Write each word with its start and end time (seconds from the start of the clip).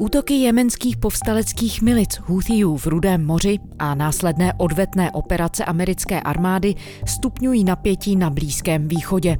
Útoky 0.00 0.34
jemenských 0.34 0.96
povstaleckých 0.96 1.82
milic 1.82 2.16
Houthijů 2.16 2.76
v 2.76 2.86
Rudém 2.86 3.26
moři 3.26 3.58
a 3.78 3.94
následné 3.94 4.52
odvetné 4.56 5.10
operace 5.10 5.64
americké 5.64 6.20
armády 6.20 6.74
stupňují 7.06 7.64
napětí 7.64 8.16
na 8.16 8.30
Blízkém 8.30 8.88
východě. 8.88 9.38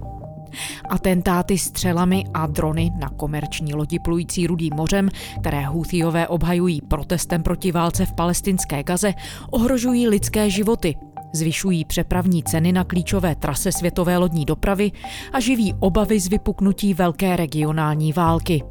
Atentáty 0.89 1.59
střelami 1.59 2.25
a 2.35 2.47
drony 2.47 2.91
na 2.99 3.09
komerční 3.09 3.75
lodi 3.75 3.99
plující 3.99 4.47
Rudým 4.47 4.75
mořem, 4.75 5.09
které 5.41 5.67
Houthijové 5.67 6.29
obhajují 6.29 6.81
protestem 6.81 7.43
proti 7.43 7.73
válce 7.73 8.07
v 8.07 8.13
palestinské 8.13 8.83
Gaze, 8.83 9.15
ohrožují 9.51 10.09
lidské 10.09 10.51
životy, 10.51 10.95
zvyšují 11.33 11.85
přepravní 11.85 12.43
ceny 12.43 12.73
na 12.73 12.85
klíčové 12.85 13.35
trase 13.35 13.73
světové 13.73 14.19
lodní 14.19 14.45
dopravy 14.45 14.93
a 15.33 15.41
živí 15.41 15.75
obavy 15.81 16.21
z 16.21 16.29
vypuknutí 16.29 16.95
velké 16.95 17.37
regionální 17.37 18.13
války 18.13 18.63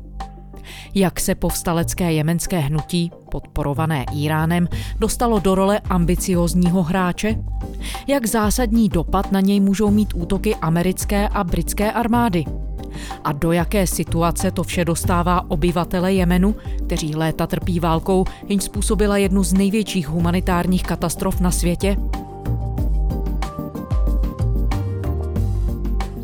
jak 0.96 1.20
se 1.20 1.36
povstalecké 1.36 2.14
jemenské 2.14 2.60
hnutí, 2.60 3.12
podporované 3.32 4.06
Iránem, 4.16 4.68
dostalo 5.00 5.40
do 5.40 5.56
role 5.56 5.80
ambiciozního 5.80 6.84
hráče? 6.84 7.36
Jak 8.08 8.26
zásadní 8.26 8.90
dopad 8.90 9.32
na 9.32 9.40
něj 9.40 9.60
můžou 9.60 9.92
mít 9.92 10.14
útoky 10.16 10.56
americké 10.56 11.28
a 11.28 11.44
britské 11.44 11.92
armády? 11.92 12.46
A 13.24 13.32
do 13.32 13.52
jaké 13.52 13.88
situace 13.88 14.52
to 14.52 14.64
vše 14.64 14.86
dostává 14.86 15.52
obyvatele 15.52 16.14
Jemenu, 16.14 16.56
kteří 16.86 17.16
léta 17.16 17.48
trpí 17.48 17.80
válkou, 17.80 18.26
jenž 18.48 18.64
způsobila 18.64 19.18
jednu 19.18 19.44
z 19.44 19.54
největších 19.54 20.08
humanitárních 20.08 20.84
katastrof 20.84 21.40
na 21.40 21.52
světě? 21.52 21.98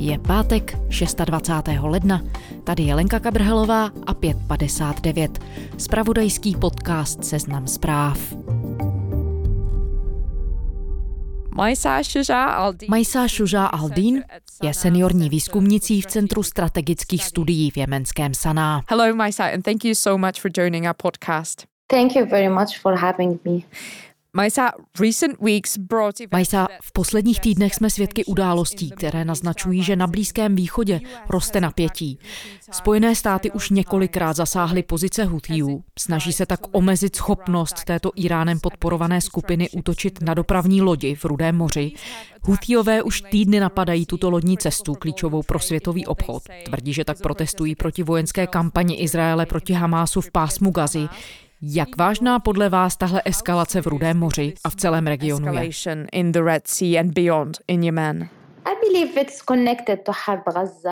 Je 0.05 0.19
pátek 0.19 0.77
26. 1.25 1.81
ledna. 1.81 2.21
Tady 2.63 2.83
je 2.83 2.95
Lenka 2.95 3.19
Kabrhelová 3.19 3.85
a 3.85 4.13
5.59. 4.13 5.29
Spravodajský 5.77 6.55
podcast 6.55 7.25
Seznam 7.25 7.67
zpráv. 7.67 8.33
Majsa 12.87 13.27
Šužá 13.27 13.65
Aldin 13.65 14.23
je 14.63 14.73
seniorní 14.73 15.29
výzkumnicí 15.29 16.01
v 16.01 16.05
Centru 16.05 16.43
strategických 16.43 17.25
studií 17.25 17.71
v 17.71 17.77
jemenském 17.77 18.33
Saná. 18.33 18.83
Hello 18.89 19.15
Majsa 19.15 19.45
and 19.45 19.61
thank 19.61 19.85
you 19.85 19.95
so 19.95 20.17
much 20.17 20.41
for 20.41 20.51
joining 20.57 20.85
our 20.85 20.95
podcast. 20.97 21.65
Thank 21.87 22.15
you 22.15 22.25
very 22.25 22.49
much 22.49 22.79
for 22.81 22.95
having 22.95 23.39
me. 23.45 23.61
Majsa, 24.35 24.71
v 26.81 26.91
posledních 26.93 27.39
týdnech 27.39 27.75
jsme 27.75 27.89
svědky 27.89 28.25
událostí, 28.25 28.91
které 28.91 29.25
naznačují, 29.25 29.83
že 29.83 29.95
na 29.95 30.07
Blízkém 30.07 30.55
východě 30.55 31.01
roste 31.29 31.61
napětí. 31.61 32.19
Spojené 32.71 33.15
státy 33.15 33.51
už 33.51 33.69
několikrát 33.69 34.35
zasáhly 34.35 34.83
pozice 34.83 35.23
Houthijů. 35.23 35.83
Snaží 35.99 36.33
se 36.33 36.45
tak 36.45 36.59
omezit 36.71 37.15
schopnost 37.15 37.83
této 37.83 38.11
Iránem 38.15 38.59
podporované 38.59 39.21
skupiny 39.21 39.69
útočit 39.69 40.21
na 40.21 40.33
dopravní 40.33 40.81
lodi 40.81 41.15
v 41.15 41.25
Rudém 41.25 41.55
moři. 41.55 41.91
Houthijové 42.41 43.03
už 43.03 43.21
týdny 43.21 43.59
napadají 43.59 44.05
tuto 44.05 44.29
lodní 44.29 44.57
cestu, 44.57 44.93
klíčovou 44.93 45.43
pro 45.43 45.59
světový 45.59 46.05
obchod. 46.05 46.43
Tvrdí, 46.65 46.93
že 46.93 47.05
tak 47.05 47.21
protestují 47.21 47.75
proti 47.75 48.03
vojenské 48.03 48.47
kampani 48.47 48.95
Izraele 48.95 49.45
proti 49.45 49.73
Hamásu 49.73 50.21
v 50.21 50.31
pásmu 50.31 50.71
Gazy. 50.71 51.07
Jak 51.61 51.97
vážná 51.97 52.39
podle 52.39 52.69
vás 52.69 52.97
tahle 52.97 53.21
eskalace 53.25 53.81
v 53.81 53.87
Rudém 53.87 54.17
moři 54.17 54.53
a 54.63 54.69
v 54.69 54.75
celém 54.75 55.07
regionu 55.07 55.53
je? 55.53 55.69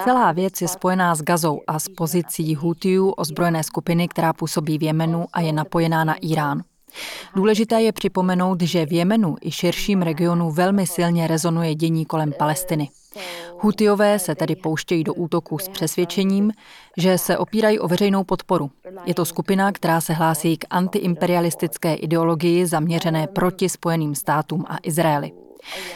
Celá 0.03 0.31
věc 0.31 0.61
je 0.61 0.67
spojená 0.67 1.15
s 1.15 1.21
Gazou 1.21 1.61
a 1.67 1.79
s 1.79 1.89
pozicí 1.89 2.55
Hutijů 2.55 3.09
ozbrojené 3.09 3.63
skupiny, 3.63 4.07
která 4.07 4.33
působí 4.33 4.77
v 4.77 4.83
Jemenu 4.83 5.25
a 5.33 5.41
je 5.41 5.53
napojená 5.53 6.03
na 6.03 6.13
Irán. 6.13 6.61
Důležité 7.35 7.81
je 7.81 7.91
připomenout, 7.91 8.61
že 8.61 8.85
v 8.85 8.93
Jemenu 8.93 9.35
i 9.41 9.51
širším 9.51 10.01
regionu 10.01 10.51
velmi 10.51 10.87
silně 10.87 11.27
rezonuje 11.27 11.75
dění 11.75 12.05
kolem 12.05 12.33
Palestiny. 12.37 12.89
Hutiové 13.59 14.19
se 14.19 14.35
tedy 14.35 14.55
pouštějí 14.55 15.03
do 15.03 15.13
útoku 15.13 15.57
s 15.57 15.69
přesvědčením, 15.69 16.51
že 16.97 17.17
se 17.17 17.37
opírají 17.37 17.79
o 17.79 17.87
veřejnou 17.87 18.23
podporu. 18.23 18.71
Je 19.05 19.13
to 19.13 19.25
skupina, 19.25 19.71
která 19.71 20.01
se 20.01 20.13
hlásí 20.13 20.57
k 20.57 20.65
antiimperialistické 20.69 21.93
ideologii 21.93 22.65
zaměřené 22.65 23.27
proti 23.27 23.69
Spojeným 23.69 24.15
státům 24.15 24.65
a 24.67 24.77
Izraeli. 24.83 25.31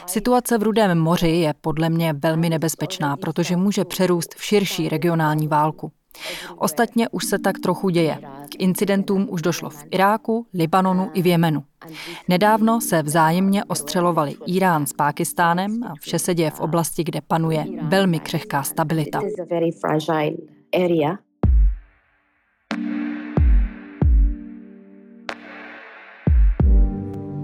Situace 0.06 0.58
v 0.58 0.64
Rudém 0.64 1.00
moři 1.00 1.28
je 1.28 1.54
podle 1.62 1.90
mě 1.90 2.14
velmi 2.14 2.50
nebezpečná, 2.50 3.18
protože 3.18 3.58
může 3.58 3.86
přerůst 3.86 4.36
v 4.36 4.44
širší 4.44 4.90
regionální 4.90 5.48
válku. 5.48 5.92
Ostatně 6.58 7.10
už 7.10 7.26
se 7.26 7.40
tak 7.40 7.60
trochu 7.60 7.90
děje. 7.90 8.18
K 8.50 8.62
incidentům 8.62 9.28
už 9.30 9.42
došlo 9.42 9.70
v 9.70 9.86
Iráku, 9.92 10.46
Libanonu 10.54 11.10
i 11.14 11.22
v 11.22 11.28
Jemenu. 11.28 11.64
Nedávno 12.28 12.82
se 12.82 13.04
vzájemně 13.04 13.64
ostřelovali 13.64 14.36
Irán 14.46 14.86
s 14.86 14.94
Pákistánem 14.94 15.84
a 15.84 15.94
vše 16.02 16.20
se 16.20 16.36
děje 16.36 16.52
v 16.52 16.60
oblasti, 16.60 17.04
kde 17.04 17.22
panuje 17.22 17.66
velmi 17.82 18.20
křehká 18.20 18.64
stabilita. 18.64 19.22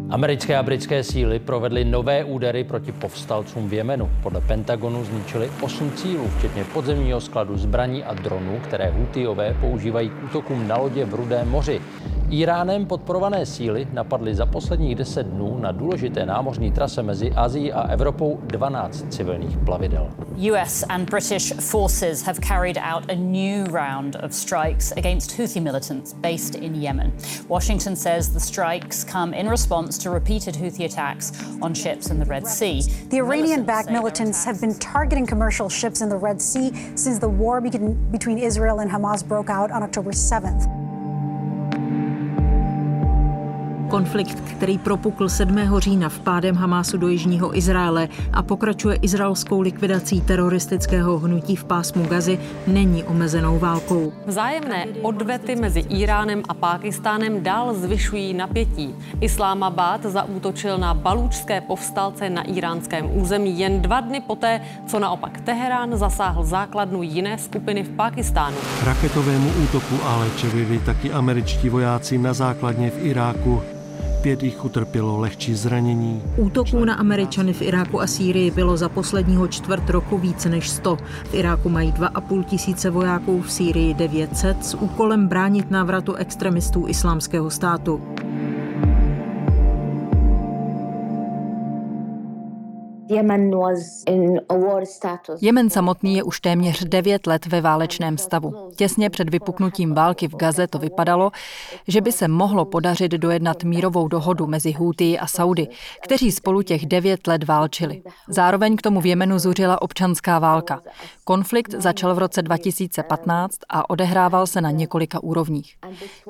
Americké 0.10 0.58
a 0.58 0.64
britské 0.64 1.04
síly 1.04 1.40
provedly 1.40 1.86
nové 1.86 2.24
údery 2.24 2.64
proti 2.64 2.92
povstalcům 2.92 3.70
v 3.70 3.74
Jemenu. 3.74 4.10
Podle 4.24 4.42
Pentagonu 4.42 5.06
zničili 5.06 5.52
8 5.62 5.92
cílů, 5.92 6.30
včetně 6.38 6.64
podzemního 6.64 7.22
skladu 7.22 7.58
zbraní 7.58 8.04
a 8.04 8.14
dronů, 8.14 8.60
které 8.64 8.90
Hutijové 8.90 9.56
používají 9.62 10.10
k 10.10 10.24
útokům 10.24 10.68
na 10.68 10.78
lodě 10.78 11.06
v 11.06 11.14
Rudém 11.14 11.50
moři. 11.50 11.82
Iránem 12.30 12.86
podporované 12.86 13.46
síly 13.46 13.88
napadly 13.94 14.36
za 14.36 14.46
posledních 14.46 14.96
10 14.96 15.28
dnů 15.28 15.58
na 15.58 15.72
důležité 15.72 16.26
námořní 16.26 16.72
trase 16.72 17.04
mezi 17.04 17.32
Azií 17.32 17.74
a 17.74 17.82
Evropou 17.82 18.40
12 18.44 19.06
civilních 19.10 19.58
plavidel. 19.58 20.10
US 20.36 20.84
and 20.90 21.10
British 21.10 21.54
forces 21.54 22.22
have 22.22 22.40
carried 22.48 22.78
out 22.78 23.12
a 23.12 23.16
new 23.16 23.68
round 23.68 24.16
of 24.24 24.34
strikes 24.34 24.92
against 24.92 25.40
Houthi 25.40 25.62
militants 25.62 26.14
based 26.14 26.56
in 26.56 26.76
Yemen. 26.76 27.12
Washington 27.50 27.96
says 27.96 28.30
the 28.30 28.40
strikes 28.40 29.04
come 29.04 29.38
in 29.38 29.50
response 29.50 30.04
to 30.04 30.10
repeated 30.10 30.56
Houthi 30.56 30.86
attacks 30.86 31.32
on 31.62 31.74
ships 31.74 32.12
in 32.12 32.20
the 32.20 32.26
Red 32.26 32.48
Sea. 32.48 32.82
The 33.10 33.18
Iranian-backed 33.18 33.92
militants 33.92 34.46
have 34.46 34.60
been 34.62 34.74
targeting 34.80 35.28
commercial 35.28 35.70
ships 35.70 36.02
in 36.02 36.10
the 36.10 36.18
Red 36.18 36.42
Sea 36.42 36.72
since 36.96 37.20
the 37.20 37.30
war 37.30 37.62
between 38.12 38.38
Israel 38.38 38.80
and 38.80 38.92
Hamas 38.92 39.24
broke 39.28 39.50
out 39.50 39.72
on 39.72 39.84
October 39.84 40.12
7th. 40.12 40.83
Konflikt, 43.94 44.40
který 44.40 44.78
propukl 44.78 45.30
7. 45.30 45.58
října 45.78 46.10
vpádem 46.10 46.56
Hamásu 46.56 46.98
do 46.98 47.08
jižního 47.08 47.58
Izraele 47.58 48.10
a 48.34 48.44
pokračuje 48.44 48.96
izraelskou 48.96 49.62
likvidací 49.62 50.22
teroristického 50.22 51.20
hnutí 51.20 51.56
v 51.56 51.64
pásmu 51.64 52.06
Gazy, 52.06 52.40
není 52.68 53.04
omezenou 53.04 53.60
válkou. 53.60 54.14
Vzájemné 54.26 54.86
odvety 55.02 55.56
mezi 55.56 55.80
Iránem 55.80 56.44
a 56.50 56.54
Pákistánem 56.54 57.44
dál 57.44 57.74
zvyšují 57.74 58.34
napětí. 58.34 58.96
Islámabad 59.22 60.06
zaútočil 60.06 60.78
na 60.78 60.94
balúčské 60.94 61.62
povstalce 61.62 62.30
na 62.30 62.42
iránském 62.42 63.18
území 63.18 63.60
jen 63.60 63.82
dva 63.82 64.02
dny 64.02 64.22
poté, 64.22 64.62
co 64.88 65.00
naopak 65.00 65.42
Teherán 65.42 65.98
zasáhl 65.98 66.44
základnu 66.44 67.04
jiné 67.04 67.38
skupiny 67.38 67.84
v 67.84 67.90
Pákistánu. 67.90 68.58
Raketovému 68.84 69.52
útoku 69.64 69.96
ale 70.06 70.30
čelili 70.38 70.80
taky 70.80 71.12
američtí 71.12 71.70
vojáci 71.70 72.18
na 72.18 72.34
základně 72.34 72.90
v 72.90 73.06
Iráku 73.06 73.62
Pět 74.24 74.44
jich 74.44 74.66
utrpělo 74.66 75.20
lehčí 75.20 75.56
zranění. 75.56 76.22
Útoků 76.38 76.86
na 76.86 76.94
Američany 76.96 77.54
v 77.54 77.62
Iráku 77.62 78.02
a 78.02 78.08
Sýrii 78.08 78.52
bylo 78.52 78.78
za 78.78 78.90
posledního 78.90 79.48
čtvrt 79.48 79.90
roku 79.90 80.18
více 80.18 80.50
než 80.50 80.70
100. 80.70 80.98
V 81.26 81.34
Iráku 81.34 81.70
mají 81.70 81.92
2,5 81.92 82.44
tisíce 82.44 82.90
vojáků, 82.90 83.42
v 83.42 83.52
Sýrii 83.52 83.94
900 83.94 84.66
s 84.66 84.74
úkolem 84.74 85.28
bránit 85.28 85.72
návratu 85.72 86.14
extremistů 86.14 86.88
islámského 86.88 87.50
státu. 87.50 88.02
Jemen 95.42 95.70
samotný 95.70 96.16
je 96.16 96.24
už 96.24 96.40
téměř 96.40 96.84
devět 96.84 97.28
let 97.28 97.46
ve 97.46 97.62
válečném 97.62 98.18
stavu. 98.18 98.72
Těsně 98.76 99.10
před 99.10 99.30
vypuknutím 99.30 99.94
války 99.94 100.28
v 100.28 100.36
Gaze 100.36 100.68
to 100.68 100.80
vypadalo, 100.80 101.32
že 101.88 102.02
by 102.02 102.12
se 102.12 102.28
mohlo 102.28 102.66
podařit 102.66 103.12
dojednat 103.12 103.64
mírovou 103.64 104.08
dohodu 104.08 104.48
mezi 104.48 104.72
Houthi 104.72 105.20
a 105.20 105.28
Saudy, 105.28 105.68
kteří 106.04 106.32
spolu 106.32 106.62
těch 106.62 106.86
devět 106.86 107.28
let 107.28 107.44
válčili. 107.44 108.04
Zároveň 108.28 108.76
k 108.76 108.82
tomu 108.82 109.02
v 109.02 109.06
Jemenu 109.06 109.40
zuřila 109.40 109.82
občanská 109.82 110.40
válka. 110.40 110.82
Konflikt 111.24 111.72
začal 111.72 112.16
v 112.16 112.18
roce 112.18 112.42
2015 112.42 113.58
a 113.70 113.90
odehrával 113.90 114.48
se 114.48 114.62
na 114.62 114.72
několika 114.72 115.24
úrovních. 115.24 115.76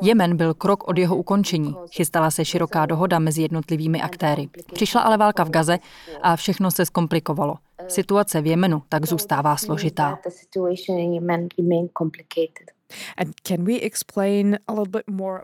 Jemen 0.02 0.38
byl 0.38 0.54
krok 0.54 0.88
od 0.88 0.98
jeho 0.98 1.16
ukončení. 1.16 1.76
Chystala 1.92 2.32
se 2.32 2.46
široká 2.46 2.86
dohoda 2.86 3.20
mezi 3.20 3.42
jednotlivými 3.42 4.02
aktéry. 4.02 4.50
Přišla 4.74 5.02
ale 5.02 5.18
válka 5.18 5.44
v 5.44 5.50
Gaze 5.50 5.80
a 6.22 6.36
všechno 6.36 6.72
se 6.74 6.86
zkomplikovalo. 6.86 7.56
Situace 7.88 8.42
v 8.42 8.48
Jemenu 8.48 8.82
tak 8.90 9.06
zůstává 9.06 9.58
složitá. 9.58 10.20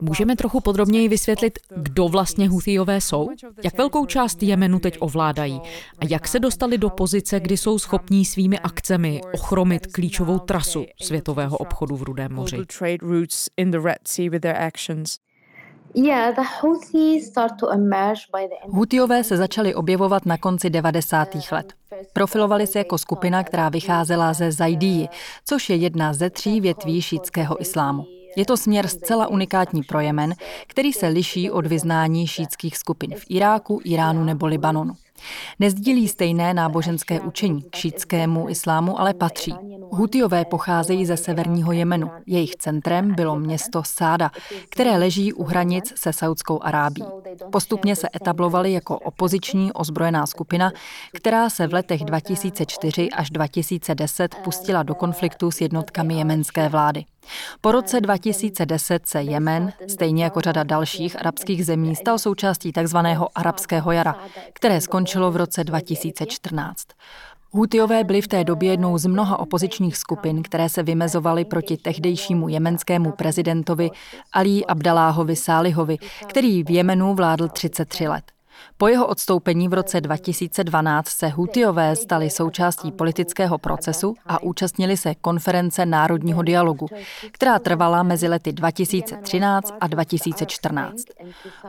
Můžeme 0.01 0.35
trochu 0.35 0.61
podrobněji 0.61 1.07
vysvětlit, 1.07 1.59
kdo 1.75 2.07
vlastně 2.07 2.49
Houthijové 2.49 3.01
jsou? 3.01 3.29
Jak 3.63 3.77
velkou 3.77 4.05
část 4.05 4.43
Jemenu 4.43 4.79
teď 4.79 4.97
ovládají? 4.99 5.61
A 5.99 6.05
jak 6.09 6.27
se 6.27 6.39
dostali 6.39 6.77
do 6.77 6.89
pozice, 6.89 7.39
kdy 7.39 7.57
jsou 7.57 7.79
schopní 7.79 8.25
svými 8.25 8.59
akcemi 8.59 9.21
ochromit 9.33 9.87
klíčovou 9.87 10.39
trasu 10.39 10.85
světového 11.01 11.57
obchodu 11.57 11.95
v 11.95 12.03
Rudém 12.03 12.33
moři? 12.33 12.57
Hutiové 18.69 19.24
se 19.24 19.38
začali 19.38 19.75
objevovat 19.75 20.25
na 20.25 20.38
konci 20.38 20.69
90. 20.69 21.27
let. 21.51 21.74
Profilovali 22.13 22.68
se 22.68 22.77
jako 22.77 22.97
skupina, 22.97 23.44
která 23.44 23.69
vycházela 23.69 24.33
ze 24.33 24.51
Zajdíji, 24.51 25.07
což 25.45 25.69
je 25.69 25.75
jedna 25.75 26.13
ze 26.13 26.30
tří 26.30 26.62
větví 26.62 27.01
šítského 27.01 27.62
islámu. 27.62 28.06
Je 28.36 28.45
to 28.45 28.57
směr 28.57 28.88
zcela 28.88 29.27
unikátní 29.27 29.83
pro 29.83 30.00
Jemen, 30.00 30.33
který 30.68 30.94
se 30.94 31.07
liší 31.07 31.51
od 31.51 31.68
vyznání 31.68 32.27
šítských 32.27 32.77
skupin 32.77 33.15
v 33.15 33.25
Iráku, 33.30 33.81
Iránu 33.83 34.24
nebo 34.24 34.45
Libanonu. 34.45 34.94
Nezdílí 35.60 36.07
stejné 36.07 36.54
náboženské 36.54 37.21
učení 37.21 37.62
k 37.62 37.75
šítskému 37.75 38.50
islámu, 38.50 39.00
ale 39.00 39.13
patří. 39.13 39.56
Hutiové 39.92 40.45
pocházejí 40.45 41.06
ze 41.06 41.18
severního 41.18 41.71
Jemenu. 41.71 42.12
Jejich 42.25 42.56
centrem 42.56 43.16
bylo 43.16 43.36
město 43.36 43.83
Sáda, 43.86 44.31
které 44.69 44.98
leží 44.98 45.33
u 45.33 45.44
hranic 45.44 45.94
se 45.95 46.13
Saudskou 46.13 46.63
Arábí. 46.63 47.04
Postupně 47.51 47.95
se 47.95 48.07
etablovali 48.16 48.74
jako 48.74 49.00
opoziční 49.00 49.74
ozbrojená 49.74 50.27
skupina, 50.27 50.71
která 51.13 51.50
se 51.50 51.68
v 51.68 51.74
letech 51.74 52.04
2004 52.04 53.10
až 53.10 53.30
2010 53.30 54.36
pustila 54.36 54.83
do 54.83 54.95
konfliktu 54.95 55.51
s 55.51 55.62
jednotkami 55.62 56.18
jemenské 56.18 56.69
vlády. 56.69 57.06
Po 57.62 57.71
roce 57.71 58.01
2010 58.01 59.07
se 59.07 59.21
Jemen, 59.21 59.74
stejně 59.88 60.24
jako 60.24 60.42
řada 60.42 60.63
dalších 60.63 61.19
arabských 61.19 61.66
zemí, 61.66 61.95
stal 61.95 62.19
součástí 62.19 62.71
tzv. 62.74 62.98
arabského 63.36 63.92
jara, 63.92 64.16
které 64.54 64.81
skončilo 64.81 65.31
v 65.31 65.36
roce 65.36 65.63
2014. 65.63 66.88
Hutiové 67.51 68.04
byli 68.04 68.21
v 68.21 68.27
té 68.27 68.44
době 68.44 68.71
jednou 68.71 68.98
z 68.98 69.06
mnoha 69.06 69.39
opozičních 69.39 69.98
skupin, 69.98 70.44
které 70.44 70.69
se 70.69 70.83
vymezovaly 70.83 71.45
proti 71.45 71.77
tehdejšímu 71.77 72.50
jemenskému 72.50 73.12
prezidentovi 73.12 73.89
Ali 74.33 74.65
Abdaláhovi 74.65 75.36
Sálihovi, 75.36 75.98
který 76.27 76.63
v 76.63 76.69
Jemenu 76.69 77.15
vládl 77.15 77.48
33 77.48 78.07
let. 78.07 78.38
Po 78.81 78.87
jeho 78.87 79.07
odstoupení 79.07 79.67
v 79.67 79.73
roce 79.73 80.01
2012 80.01 81.07
se 81.07 81.27
Hutiové 81.27 81.95
stali 81.95 82.29
součástí 82.29 82.91
politického 82.91 83.57
procesu 83.57 84.15
a 84.25 84.43
účastnili 84.43 84.97
se 84.97 85.15
konference 85.15 85.85
Národního 85.85 86.41
dialogu, 86.41 86.87
která 87.31 87.59
trvala 87.59 88.03
mezi 88.03 88.27
lety 88.27 88.51
2013 88.51 89.73
a 89.81 89.87
2014. 89.87 91.03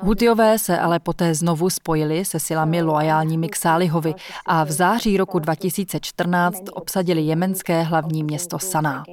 Hutiové 0.01 0.59
se 0.59 0.79
ale 0.79 0.99
poté 0.99 1.35
znovu 1.35 1.71
spojili 1.71 2.25
se 2.25 2.41
silami 2.41 2.83
loajálními 2.83 3.49
k 3.49 3.57
Sálihovi 3.57 4.15
a 4.47 4.65
v 4.65 4.71
září 4.71 5.17
roku 5.17 5.39
2014 5.39 6.63
obsadili 6.73 7.21
jemenské 7.21 7.83
hlavní 7.83 8.23
město 8.23 8.59
Saná. 8.59 9.05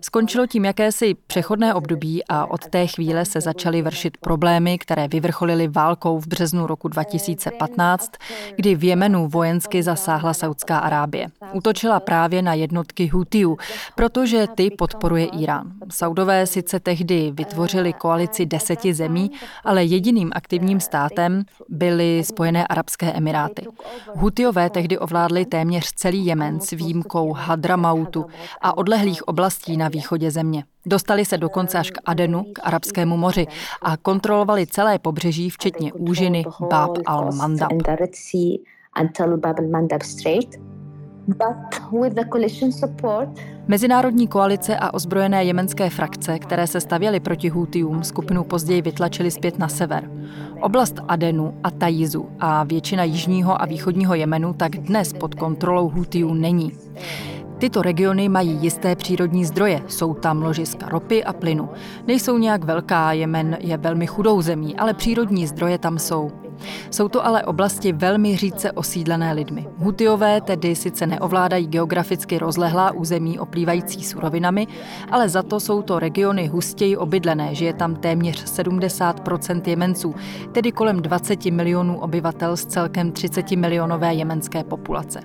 Skončilo 0.00 0.46
tím 0.46 0.64
jakési 0.64 1.14
přechodné 1.26 1.74
období 1.74 2.22
a 2.28 2.46
od 2.50 2.66
té 2.66 2.86
chvíle 2.86 3.24
se 3.24 3.40
začaly 3.40 3.82
vršit 3.82 4.16
problémy, 4.16 4.78
které 4.78 5.08
vyvrcholily 5.08 5.68
válkou 5.68 6.18
v 6.18 6.26
březnu 6.26 6.66
roku 6.66 6.88
2014 6.88 7.19
2015, 7.26 8.12
kdy 8.56 8.74
v 8.74 8.84
Jemenu 8.84 9.28
vojensky 9.28 9.82
zasáhla 9.82 10.34
Saudská 10.34 10.78
Arábie. 10.78 11.26
Utočila 11.52 12.00
právě 12.00 12.42
na 12.42 12.54
jednotky 12.54 13.06
Hutiů, 13.06 13.58
protože 13.94 14.46
ty 14.54 14.70
podporuje 14.70 15.26
Irán. 15.26 15.72
Saudové 15.90 16.46
sice 16.46 16.80
tehdy 16.80 17.32
vytvořili 17.34 17.92
koalici 17.92 18.46
deseti 18.46 18.94
zemí, 18.94 19.30
ale 19.64 19.84
jediným 19.84 20.30
aktivním 20.34 20.80
státem 20.80 21.44
byly 21.68 22.24
Spojené 22.24 22.66
Arabské 22.66 23.12
Emiráty. 23.12 23.66
Hutiové 24.14 24.70
tehdy 24.70 24.98
ovládli 24.98 25.44
téměř 25.44 25.92
celý 25.94 26.26
Jemen 26.26 26.60
s 26.60 26.70
výjimkou 26.70 27.32
Hadramautu 27.32 28.26
a 28.60 28.78
odlehlých 28.78 29.28
oblastí 29.28 29.76
na 29.76 29.88
východě 29.88 30.30
země. 30.30 30.64
Dostali 30.86 31.24
se 31.24 31.38
dokonce 31.38 31.78
až 31.78 31.90
k 31.90 31.98
Adenu, 32.04 32.44
k 32.52 32.58
Arabskému 32.62 33.16
moři 33.16 33.46
a 33.82 33.96
kontrolovali 33.96 34.66
celé 34.66 34.98
pobřeží, 34.98 35.50
včetně 35.50 35.92
úžiny 35.92 36.44
Bab 36.70 36.90
al-Mandab. 36.98 37.68
Mezinárodní 43.68 44.28
koalice 44.28 44.76
a 44.76 44.94
ozbrojené 44.94 45.44
jemenské 45.44 45.90
frakce, 45.90 46.38
které 46.38 46.66
se 46.66 46.80
stavěly 46.80 47.20
proti 47.20 47.48
Hutiům, 47.48 48.04
skupinu 48.04 48.44
později 48.44 48.82
vytlačili 48.82 49.30
zpět 49.30 49.58
na 49.58 49.68
sever. 49.68 50.10
Oblast 50.60 50.94
Adenu 51.08 51.60
a 51.64 51.70
Tajizu 51.70 52.28
a 52.38 52.64
většina 52.64 53.04
jižního 53.04 53.62
a 53.62 53.66
východního 53.66 54.14
Jemenu 54.14 54.52
tak 54.52 54.76
dnes 54.76 55.12
pod 55.12 55.34
kontrolou 55.34 55.88
Hutiů 55.88 56.34
není. 56.34 56.72
Tyto 57.60 57.82
regiony 57.82 58.28
mají 58.28 58.58
jisté 58.60 58.96
přírodní 58.96 59.44
zdroje, 59.44 59.82
jsou 59.88 60.14
tam 60.14 60.42
ložiska 60.42 60.88
ropy 60.88 61.24
a 61.24 61.32
plynu. 61.32 61.68
Nejsou 62.06 62.38
nějak 62.38 62.64
velká, 62.64 63.12
Jemen 63.12 63.56
je 63.60 63.76
velmi 63.76 64.06
chudou 64.06 64.42
zemí, 64.42 64.76
ale 64.76 64.94
přírodní 64.94 65.46
zdroje 65.46 65.78
tam 65.78 65.98
jsou. 65.98 66.30
Jsou 66.90 67.08
to 67.08 67.26
ale 67.26 67.44
oblasti 67.44 67.92
velmi 67.92 68.36
řídce 68.36 68.72
osídlené 68.72 69.32
lidmi. 69.32 69.66
Hutiové 69.76 70.40
tedy 70.40 70.76
sice 70.76 71.06
neovládají 71.06 71.66
geograficky 71.66 72.38
rozlehlá 72.38 72.92
území 72.92 73.38
oplývající 73.38 74.04
surovinami, 74.04 74.66
ale 75.10 75.28
za 75.28 75.42
to 75.42 75.60
jsou 75.60 75.82
to 75.82 75.98
regiony 75.98 76.46
hustěji 76.46 76.96
obydlené, 76.96 77.54
žije 77.54 77.72
tam 77.72 77.96
téměř 77.96 78.44
70% 78.44 79.62
Jemenců, 79.66 80.14
tedy 80.52 80.72
kolem 80.72 81.02
20 81.02 81.44
milionů 81.44 82.00
obyvatel 82.00 82.56
z 82.56 82.66
celkem 82.66 83.12
30 83.12 83.50
milionové 83.50 84.14
jemenské 84.14 84.64
populace. 84.64 85.20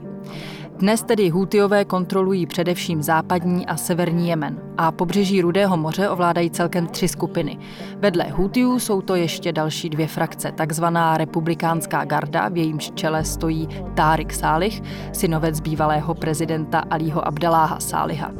Dnes 0.77 1.03
tedy 1.03 1.29
Hútiové 1.29 1.85
kontrolují 1.85 2.45
především 2.45 3.03
západní 3.03 3.65
a 3.65 3.77
severní 3.77 4.29
Jemen 4.29 4.61
a 4.77 4.91
pobřeží 4.91 5.41
Rudého 5.41 5.77
moře 5.77 6.09
ovládají 6.09 6.49
celkem 6.49 6.87
tři 6.87 7.07
skupiny. 7.07 7.57
Vedle 7.97 8.23
Hútiů 8.23 8.79
jsou 8.79 9.01
to 9.01 9.15
ještě 9.15 9.51
další 9.51 9.89
dvě 9.89 10.07
frakce, 10.07 10.51
takzvaná 10.51 11.17
republikánská 11.17 12.05
garda, 12.05 12.49
v 12.49 12.57
jejímž 12.57 12.91
čele 12.95 13.23
stojí 13.23 13.67
Tárik 13.93 14.33
Sálih, 14.33 14.81
synovec 15.13 15.59
bývalého 15.59 16.13
prezidenta 16.13 16.83
Alího 16.89 17.27
Abdaláha 17.27 17.79
Sáliha. 17.79 18.31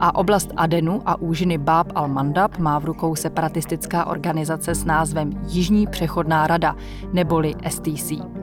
A 0.00 0.14
oblast 0.14 0.52
Adenu 0.56 1.02
a 1.06 1.20
úžiny 1.20 1.58
Bab 1.58 1.92
al-Mandab 1.92 2.58
má 2.58 2.78
v 2.78 2.84
rukou 2.84 3.14
separatistická 3.14 4.06
organizace 4.06 4.74
s 4.74 4.84
názvem 4.84 5.30
Jižní 5.46 5.86
přechodná 5.86 6.46
rada, 6.46 6.76
neboli 7.12 7.54
STC. 7.68 8.41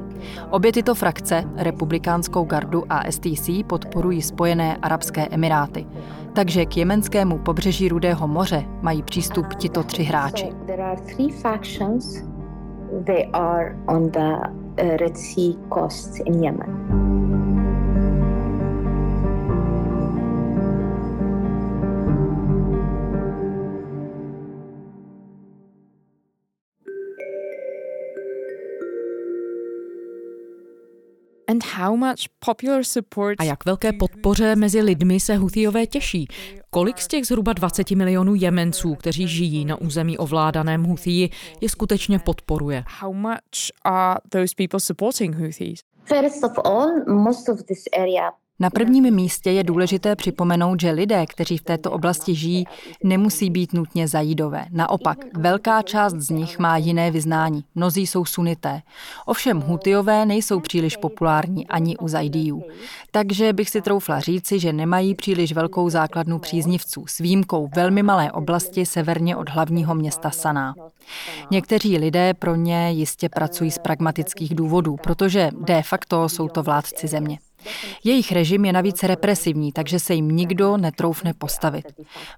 Obě 0.49 0.71
tyto 0.71 0.95
frakce, 0.95 1.43
republikánskou 1.55 2.43
gardu 2.43 2.83
a 2.89 3.11
STC, 3.11 3.49
podporují 3.67 4.21
Spojené 4.21 4.77
arabské 4.77 5.27
emiráty. 5.31 5.85
Takže 6.33 6.65
k 6.65 6.77
jemenskému 6.77 7.37
pobřeží 7.37 7.89
Rudého 7.89 8.27
moře 8.27 8.65
mají 8.81 9.03
přístup 9.03 9.53
tito 9.53 9.83
tři 9.83 10.03
hráči. 10.03 10.49
They 13.05 13.29
are 13.33 13.77
on 13.87 14.11
the 14.11 14.19
uh, 14.19 14.97
Red 14.97 15.17
Sea 15.17 15.53
coast 15.73 16.19
in 16.25 16.43
Yemen. 16.43 17.38
A 33.39 33.43
jak 33.43 33.65
velké 33.65 33.93
podpoře 33.93 34.55
mezi 34.55 34.81
lidmi 34.81 35.19
se 35.19 35.35
Huthiové 35.35 35.85
těší? 35.85 36.27
Kolik 36.69 36.99
z 37.01 37.07
těch 37.07 37.25
zhruba 37.25 37.53
20 37.53 37.91
milionů 37.91 38.35
Jemenců, 38.35 38.95
kteří 38.95 39.27
žijí 39.27 39.65
na 39.65 39.81
území 39.81 40.17
ovládaném 40.17 40.83
Huthii, 40.83 41.29
je 41.61 41.69
skutečně 41.69 42.19
podporuje? 42.19 42.83
How 42.99 43.13
much 43.13 43.71
are 43.83 44.19
those 44.29 44.53
people 44.57 44.79
supporting 44.79 45.35
Houthis? 45.35 45.79
First 46.03 46.43
of 46.43 46.51
all, 46.65 46.87
most 47.07 47.49
of 47.49 47.63
this 47.63 47.83
area 47.99 48.31
na 48.59 48.69
prvním 48.69 49.15
místě 49.15 49.51
je 49.51 49.63
důležité 49.63 50.15
připomenout, 50.15 50.81
že 50.81 50.91
lidé, 50.91 51.25
kteří 51.25 51.57
v 51.57 51.61
této 51.63 51.91
oblasti 51.91 52.35
žijí, 52.35 52.65
nemusí 53.03 53.49
být 53.49 53.73
nutně 53.73 54.07
zajídové. 54.07 54.65
Naopak, 54.71 55.17
velká 55.37 55.81
část 55.81 56.13
z 56.13 56.29
nich 56.29 56.59
má 56.59 56.77
jiné 56.77 57.11
vyznání. 57.11 57.63
Mnozí 57.75 58.07
jsou 58.07 58.25
sunité. 58.25 58.81
Ovšem 59.25 59.61
hutiové 59.61 60.25
nejsou 60.25 60.59
příliš 60.59 60.97
populární 60.97 61.67
ani 61.67 61.97
u 61.97 62.07
zajdíjů. 62.07 62.63
Takže 63.11 63.53
bych 63.53 63.69
si 63.69 63.81
troufla 63.81 64.19
říci, 64.19 64.59
že 64.59 64.73
nemají 64.73 65.15
příliš 65.15 65.53
velkou 65.53 65.89
základnu 65.89 66.39
příznivců 66.39 67.07
s 67.07 67.17
výjimkou 67.17 67.69
velmi 67.75 68.03
malé 68.03 68.31
oblasti 68.31 68.85
severně 68.85 69.35
od 69.35 69.49
hlavního 69.49 69.95
města 69.95 70.31
Saná. 70.31 70.75
Někteří 71.51 71.97
lidé 71.97 72.33
pro 72.33 72.55
ně 72.55 72.91
jistě 72.91 73.29
pracují 73.29 73.71
z 73.71 73.77
pragmatických 73.77 74.55
důvodů, 74.55 74.95
protože 75.03 75.49
de 75.59 75.81
facto 75.83 76.29
jsou 76.29 76.47
to 76.47 76.63
vládci 76.63 77.07
země. 77.07 77.39
Jejich 78.03 78.31
režim 78.31 78.65
je 78.65 78.73
navíc 78.73 79.03
represivní, 79.03 79.71
takže 79.71 79.99
se 79.99 80.13
jim 80.13 80.27
nikdo 80.27 80.77
netroufne 80.77 81.33
postavit. 81.33 81.85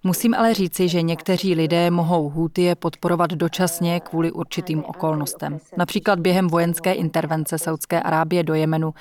Musím 0.03 0.33
ale 0.33 0.53
říci, 0.53 0.89
že 0.89 1.01
někteří 1.01 1.55
lidé 1.55 1.91
mohou 1.91 2.29
Houthie 2.29 2.75
podporovat 2.75 3.31
dočasně 3.31 3.99
kvůli 3.99 4.31
určitým 4.31 4.83
okolnostem. 4.83 5.59
Například 5.77 6.19
během 6.19 6.47
vojenské 6.47 6.93
intervence 6.93 7.57
Saudské 7.57 8.01
Arábie 8.01 8.43
do 8.43 8.53
Jemenu 8.53 8.93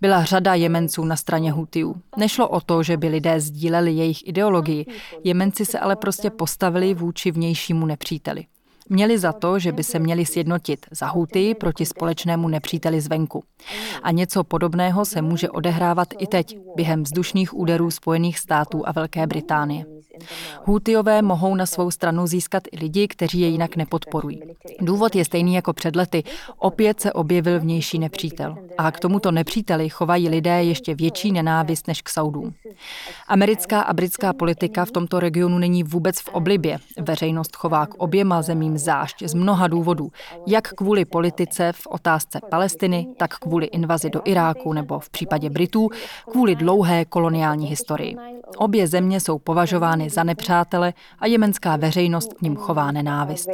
byla 0.00 0.24
řada 0.24 0.54
Jemenců 0.54 1.04
na 1.04 1.16
straně 1.16 1.52
Houthiů. 1.52 1.94
Nešlo 2.16 2.48
o 2.48 2.60
to, 2.60 2.82
že 2.82 2.96
by 2.96 3.08
lidé 3.08 3.40
sdíleli 3.40 3.92
jejich 3.92 4.28
ideologii, 4.28 4.86
Jemenci 5.24 5.64
se 5.64 5.78
ale 5.78 5.96
prostě 5.96 6.30
postavili 6.30 6.94
vůči 6.94 7.30
vnějšímu 7.30 7.86
nepříteli. 7.86 8.44
Měli 8.90 9.18
za 9.18 9.32
to, 9.32 9.58
že 9.58 9.72
by 9.72 9.82
se 9.82 9.98
měli 9.98 10.26
sjednotit 10.26 10.86
za 10.90 11.06
Huty 11.06 11.54
proti 11.54 11.86
společnému 11.86 12.48
nepříteli 12.48 13.00
zvenku. 13.00 13.44
A 14.02 14.10
něco 14.10 14.44
podobného 14.44 15.04
se 15.04 15.22
může 15.22 15.50
odehrávat 15.50 16.08
i 16.18 16.26
teď, 16.26 16.58
během 16.76 17.02
vzdušných 17.02 17.54
úderů 17.54 17.90
Spojených 17.90 18.38
států 18.38 18.88
a 18.88 18.92
Velké 18.92 19.26
Británie. 19.26 19.97
Hutiové 20.64 21.22
mohou 21.22 21.54
na 21.54 21.66
svou 21.66 21.90
stranu 21.90 22.26
získat 22.26 22.62
i 22.72 22.78
lidi, 22.78 23.08
kteří 23.08 23.40
je 23.40 23.48
jinak 23.48 23.76
nepodporují. 23.76 24.40
Důvod 24.80 25.16
je 25.16 25.24
stejný 25.24 25.54
jako 25.54 25.72
před 25.72 25.96
lety. 25.96 26.24
Opět 26.58 27.00
se 27.00 27.12
objevil 27.12 27.60
vnější 27.60 27.98
nepřítel. 27.98 28.56
A 28.78 28.90
k 28.90 29.00
tomuto 29.00 29.32
nepříteli 29.32 29.88
chovají 29.88 30.28
lidé 30.28 30.64
ještě 30.64 30.94
větší 30.94 31.32
nenávist 31.32 31.88
než 31.88 32.02
k 32.02 32.08
Saudům. 32.08 32.54
Americká 33.28 33.80
a 33.80 33.92
britská 33.92 34.32
politika 34.32 34.84
v 34.84 34.90
tomto 34.90 35.20
regionu 35.20 35.58
není 35.58 35.82
vůbec 35.82 36.20
v 36.20 36.28
oblibě. 36.28 36.78
Veřejnost 37.00 37.56
chová 37.56 37.86
k 37.86 37.94
oběma 37.94 38.42
zemím 38.42 38.78
zášť 38.78 39.22
z 39.22 39.34
mnoha 39.34 39.68
důvodů, 39.68 40.10
jak 40.46 40.68
kvůli 40.68 41.04
politice 41.04 41.72
v 41.72 41.86
otázce 41.86 42.40
Palestiny, 42.50 43.06
tak 43.16 43.34
kvůli 43.38 43.66
invazi 43.66 44.10
do 44.10 44.20
Iráku 44.24 44.72
nebo 44.72 44.98
v 44.98 45.10
případě 45.10 45.50
Britů 45.50 45.88
kvůli 46.30 46.54
dlouhé 46.54 47.04
koloniální 47.04 47.66
historii. 47.66 48.16
Obě 48.56 48.86
země 48.86 49.20
jsou 49.20 49.38
považovány 49.38 50.07
za 50.08 50.24
nepřátele 50.24 50.92
a 51.18 51.26
jemenská 51.26 51.76
veřejnost 51.76 52.34
k 52.34 52.42
ním 52.42 52.56
chová 52.56 52.92
nenávist. 52.92 53.48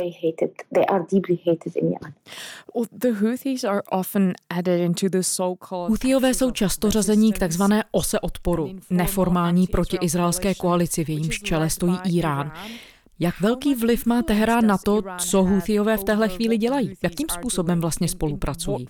Houthíové 5.88 6.34
jsou 6.34 6.50
často 6.50 6.90
řazení 6.90 7.32
k 7.32 7.38
takzvané 7.38 7.84
ose 7.90 8.20
odporu, 8.20 8.70
neformální 8.90 9.66
protiizraelské 9.66 10.54
koalici, 10.54 11.04
v 11.04 11.08
jejímž 11.08 11.40
čele 11.40 11.70
stojí 11.70 11.98
Irán. 12.04 12.52
Jak 13.18 13.40
velký 13.40 13.74
vliv 13.74 14.06
má 14.06 14.22
Teherán 14.22 14.66
na 14.66 14.78
to, 14.78 15.02
co 15.18 15.42
Houthíové 15.42 15.96
v 15.96 16.04
téhle 16.04 16.28
chvíli 16.28 16.58
dělají? 16.58 16.94
Jakým 17.02 17.28
způsobem 17.28 17.80
vlastně 17.80 18.08
spolupracují? 18.08 18.86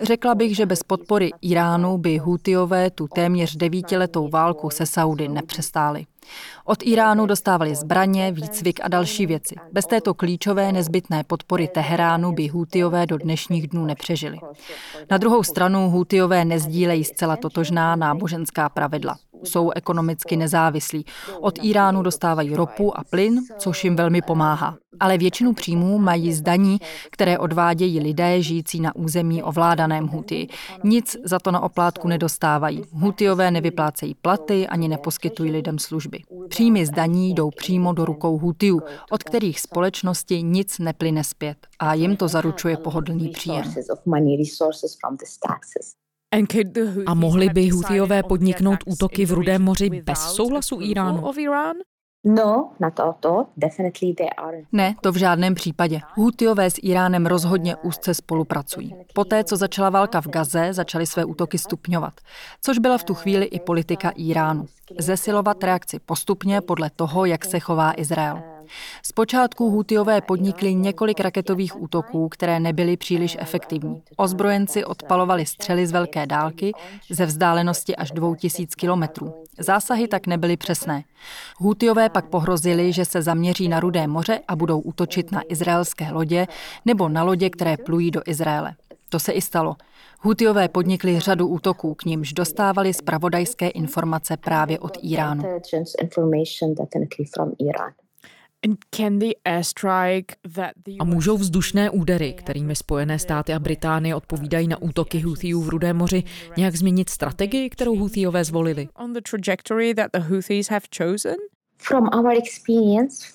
Řekla 0.00 0.34
bych, 0.34 0.56
že 0.56 0.66
bez 0.66 0.82
podpory 0.82 1.30
Iránu 1.42 1.98
by 1.98 2.18
Hutiové 2.18 2.90
tu 2.90 3.08
téměř 3.08 3.56
devítiletou 3.56 4.28
válku 4.28 4.70
se 4.70 4.86
Saudy 4.86 5.28
nepřestáli. 5.28 6.06
Od 6.64 6.78
Iránu 6.82 7.26
dostávali 7.26 7.74
zbraně, 7.74 8.32
výcvik 8.32 8.80
a 8.82 8.88
další 8.88 9.26
věci. 9.26 9.54
Bez 9.72 9.86
této 9.86 10.14
klíčové 10.14 10.72
nezbytné 10.72 11.24
podpory 11.24 11.68
Teheránu 11.68 12.32
by 12.32 12.48
Hutiové 12.48 13.06
do 13.06 13.18
dnešních 13.18 13.68
dnů 13.68 13.84
nepřežili. 13.84 14.38
Na 15.10 15.18
druhou 15.18 15.42
stranu 15.42 15.90
Hutiové 15.90 16.44
nezdílejí 16.44 17.04
zcela 17.04 17.36
totožná 17.36 17.96
náboženská 17.96 18.68
pravidla 18.68 19.16
jsou 19.44 19.70
ekonomicky 19.70 20.36
nezávislí. 20.36 21.04
Od 21.40 21.58
Iránu 21.62 22.02
dostávají 22.02 22.54
ropu 22.54 22.98
a 22.98 23.04
plyn, 23.04 23.40
což 23.58 23.84
jim 23.84 23.96
velmi 23.96 24.22
pomáhá. 24.22 24.76
Ale 25.00 25.18
většinu 25.18 25.52
příjmů 25.52 25.98
mají 25.98 26.32
zdaní, 26.32 26.78
které 27.10 27.38
odvádějí 27.38 28.00
lidé 28.00 28.42
žijící 28.42 28.80
na 28.80 28.96
území 28.96 29.42
ovládaném 29.42 30.06
Huty. 30.06 30.48
Nic 30.84 31.16
za 31.24 31.38
to 31.38 31.50
na 31.50 31.60
oplátku 31.60 32.08
nedostávají. 32.08 32.82
Hutiové 32.92 33.50
nevyplácejí 33.50 34.14
platy 34.14 34.66
ani 34.66 34.88
neposkytují 34.88 35.50
lidem 35.50 35.78
služby. 35.78 36.18
Příjmy 36.48 36.86
zdaní 36.86 37.34
jdou 37.34 37.50
přímo 37.50 37.92
do 37.92 38.04
rukou 38.04 38.38
Hutiů, 38.38 38.82
od 39.10 39.22
kterých 39.22 39.60
společnosti 39.60 40.42
nic 40.42 40.78
neplyne 40.78 41.24
zpět 41.24 41.66
a 41.78 41.94
jim 41.94 42.16
to 42.16 42.28
zaručuje 42.28 42.76
pohodlný 42.76 43.28
příjem. 43.28 43.64
A 47.06 47.14
mohli 47.14 47.48
by 47.48 47.68
Huthiové 47.68 48.22
podniknout 48.22 48.78
útoky 48.86 49.26
v 49.26 49.32
Rudém 49.32 49.62
moři 49.62 49.90
bez 49.90 50.18
souhlasu 50.18 50.80
Iránu? 50.80 51.26
No, 52.26 52.70
na 52.80 52.90
to, 52.90 53.14
to, 53.20 53.46
definitely 53.56 54.14
they 54.14 54.28
are. 54.36 54.62
Ne, 54.72 54.94
to 55.02 55.12
v 55.12 55.16
žádném 55.16 55.54
případě. 55.54 56.00
Hutiové 56.14 56.70
s 56.70 56.74
Iránem 56.82 57.26
rozhodně 57.26 57.76
úzce 57.76 58.14
spolupracují. 58.14 58.94
Poté, 59.14 59.44
co 59.44 59.56
začala 59.56 59.90
válka 59.90 60.20
v 60.20 60.28
Gaze, 60.28 60.72
začaly 60.72 61.06
své 61.06 61.24
útoky 61.24 61.58
stupňovat, 61.58 62.14
což 62.60 62.78
byla 62.78 62.98
v 62.98 63.04
tu 63.04 63.14
chvíli 63.14 63.44
i 63.44 63.60
politika 63.60 64.10
Iránu. 64.10 64.66
Zesilovat 64.98 65.64
reakci 65.64 65.98
postupně 65.98 66.60
podle 66.60 66.90
toho, 66.96 67.24
jak 67.24 67.44
se 67.44 67.60
chová 67.60 67.92
Izrael. 67.96 68.53
Zpočátku 69.02 69.70
Hutiové 69.70 70.20
podnikli 70.20 70.74
několik 70.74 71.20
raketových 71.20 71.82
útoků, 71.82 72.28
které 72.28 72.60
nebyly 72.60 72.96
příliš 72.96 73.36
efektivní. 73.40 74.02
Ozbrojenci 74.16 74.84
odpalovali 74.84 75.46
střely 75.46 75.86
z 75.86 75.92
velké 75.92 76.26
dálky 76.26 76.72
ze 77.10 77.26
vzdálenosti 77.26 77.96
až 77.96 78.10
2000 78.10 78.74
kilometrů. 78.74 79.34
Zásahy 79.58 80.08
tak 80.08 80.26
nebyly 80.26 80.56
přesné. 80.56 81.04
Hutiové 81.58 82.08
pak 82.08 82.28
pohrozili, 82.28 82.92
že 82.92 83.04
se 83.04 83.22
zaměří 83.22 83.68
na 83.68 83.80
Rudé 83.80 84.06
moře 84.06 84.40
a 84.48 84.56
budou 84.56 84.80
útočit 84.80 85.32
na 85.32 85.42
izraelské 85.48 86.12
lodě 86.12 86.46
nebo 86.84 87.08
na 87.08 87.22
lodě, 87.22 87.50
které 87.50 87.76
plují 87.76 88.10
do 88.10 88.22
Izraele. 88.26 88.74
To 89.08 89.18
se 89.18 89.32
i 89.32 89.40
stalo. 89.40 89.76
Hutiové 90.20 90.68
podnikli 90.68 91.20
řadu 91.20 91.46
útoků, 91.46 91.94
k 91.94 92.04
nímž 92.04 92.32
dostávali 92.32 92.94
zpravodajské 92.94 93.68
informace 93.68 94.36
právě 94.36 94.78
od 94.78 94.98
Iránu. 95.02 95.44
A 101.00 101.04
můžou 101.04 101.36
vzdušné 101.36 101.90
údery, 101.90 102.32
kterými 102.32 102.76
Spojené 102.76 103.18
státy 103.18 103.52
a 103.52 103.58
Británie 103.58 104.14
odpovídají 104.14 104.68
na 104.68 104.82
útoky 104.82 105.20
Houthiů 105.20 105.62
v 105.62 105.68
Rudém 105.68 105.96
moři, 105.96 106.22
nějak 106.56 106.76
změnit 106.76 107.10
strategii, 107.10 107.70
kterou 107.70 107.96
Houthiové 107.96 108.44
zvolili? 108.44 108.88
From 111.78 112.08
our 112.14 112.32
experience, 112.38 113.26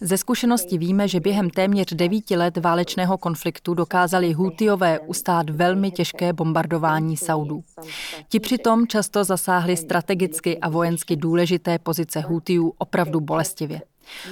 ze 0.00 0.18
zkušenosti 0.18 0.78
víme, 0.78 1.08
že 1.08 1.20
během 1.20 1.50
téměř 1.50 1.94
devíti 1.94 2.36
let 2.36 2.56
válečného 2.56 3.18
konfliktu 3.18 3.74
dokázali 3.74 4.32
Hutiové 4.32 5.00
ustát 5.00 5.50
velmi 5.50 5.90
těžké 5.90 6.32
bombardování 6.32 7.16
Saudů. 7.16 7.62
Ti 8.28 8.40
přitom 8.40 8.86
často 8.86 9.24
zasáhli 9.24 9.76
strategicky 9.76 10.58
a 10.58 10.68
vojensky 10.68 11.16
důležité 11.16 11.78
pozice 11.78 12.20
Hutiů 12.20 12.72
opravdu 12.78 13.20
bolestivě. 13.20 13.80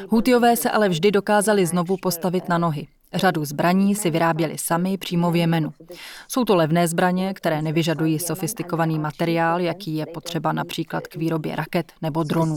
Hutiové 0.09 0.57
se 0.57 0.71
ale 0.71 0.89
vždy 0.89 1.11
dokázali 1.11 1.67
znovu 1.67 1.97
postavit 1.97 2.49
na 2.49 2.59
nohy. 2.59 2.87
Řadu 3.14 3.45
zbraní 3.45 3.95
si 3.95 4.11
vyráběli 4.11 4.59
sami 4.59 4.99
přímo 4.99 5.31
v 5.31 5.37
Jemenu. 5.37 5.73
Jsou 6.29 6.45
to 6.45 6.57
levné 6.57 6.88
zbraně, 6.88 7.35
které 7.35 7.62
nevyžadují 7.62 8.19
sofistikovaný 8.19 8.99
materiál, 8.99 9.61
jaký 9.61 9.97
je 9.97 10.07
potřeba 10.07 10.52
například 10.52 11.07
k 11.07 11.17
výrobě 11.17 11.57
raket 11.57 11.93
nebo 12.02 12.23
dronů. 12.23 12.57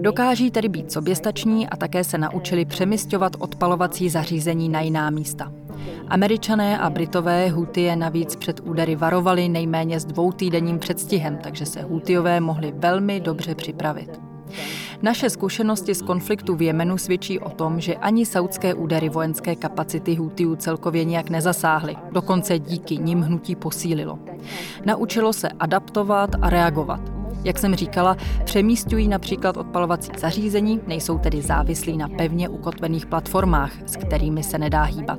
Dokáží 0.00 0.50
tedy 0.50 0.68
být 0.68 0.92
soběstační 0.92 1.68
a 1.68 1.76
také 1.76 2.04
se 2.04 2.18
naučili 2.18 2.64
přemysťovat 2.64 3.32
odpalovací 3.38 4.08
zařízení 4.08 4.68
na 4.68 4.80
jiná 4.80 5.10
místa. 5.10 5.52
Američané 6.08 6.78
a 6.78 6.90
Britové 6.90 7.48
Hutie 7.48 7.96
navíc 7.96 8.36
před 8.36 8.60
údery 8.60 8.96
varovali 8.96 9.48
nejméně 9.48 10.00
s 10.00 10.04
dvoutýdenním 10.04 10.78
předstihem, 10.78 11.38
takže 11.42 11.66
se 11.66 11.82
Hutiové 11.82 12.40
mohli 12.40 12.72
velmi 12.76 13.20
dobře 13.20 13.54
připravit. 13.54 14.25
Naše 15.02 15.30
zkušenosti 15.30 15.94
z 15.94 16.02
konfliktu 16.02 16.54
v 16.56 16.62
Jemenu 16.62 16.98
svědčí 16.98 17.40
o 17.40 17.50
tom, 17.50 17.80
že 17.80 17.96
ani 17.96 18.26
saudské 18.26 18.74
údery 18.74 19.08
vojenské 19.08 19.56
kapacity 19.56 20.14
Hutiů 20.14 20.56
celkově 20.56 21.04
nějak 21.04 21.30
nezasáhly, 21.30 21.96
dokonce 22.12 22.58
díky 22.58 22.98
nim 22.98 23.20
hnutí 23.20 23.56
posílilo. 23.56 24.18
Naučilo 24.84 25.32
se 25.32 25.48
adaptovat 25.48 26.30
a 26.42 26.50
reagovat. 26.50 27.15
Jak 27.46 27.58
jsem 27.58 27.74
říkala, 27.74 28.16
přemístují 28.44 29.08
například 29.08 29.56
odpalovací 29.56 30.10
zařízení, 30.18 30.80
nejsou 30.86 31.18
tedy 31.18 31.42
závislí 31.42 31.96
na 31.96 32.08
pevně 32.08 32.48
ukotvených 32.48 33.06
platformách, 33.06 33.72
s 33.86 33.96
kterými 33.96 34.42
se 34.42 34.58
nedá 34.58 34.82
hýbat. 34.82 35.18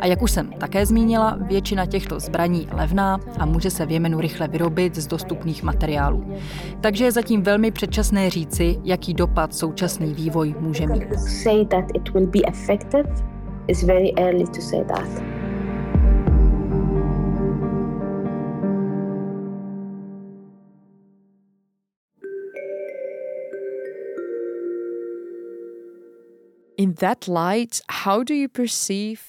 A 0.00 0.06
jak 0.06 0.22
už 0.22 0.30
jsem 0.30 0.52
také 0.52 0.86
zmínila, 0.86 1.38
většina 1.40 1.86
těchto 1.86 2.20
zbraní 2.20 2.68
je 2.70 2.76
levná 2.76 3.20
a 3.38 3.46
může 3.46 3.70
se 3.70 3.86
v 3.86 3.90
Jemenu 3.90 4.20
rychle 4.20 4.48
vyrobit 4.48 4.96
z 4.96 5.06
dostupných 5.06 5.62
materiálů. 5.62 6.24
Takže 6.80 7.04
je 7.04 7.12
zatím 7.12 7.42
velmi 7.42 7.70
předčasné 7.70 8.30
říci, 8.30 8.78
jaký 8.84 9.14
dopad 9.14 9.54
současný 9.54 10.14
vývoj 10.14 10.54
může 10.60 10.86
mít. 10.86 11.04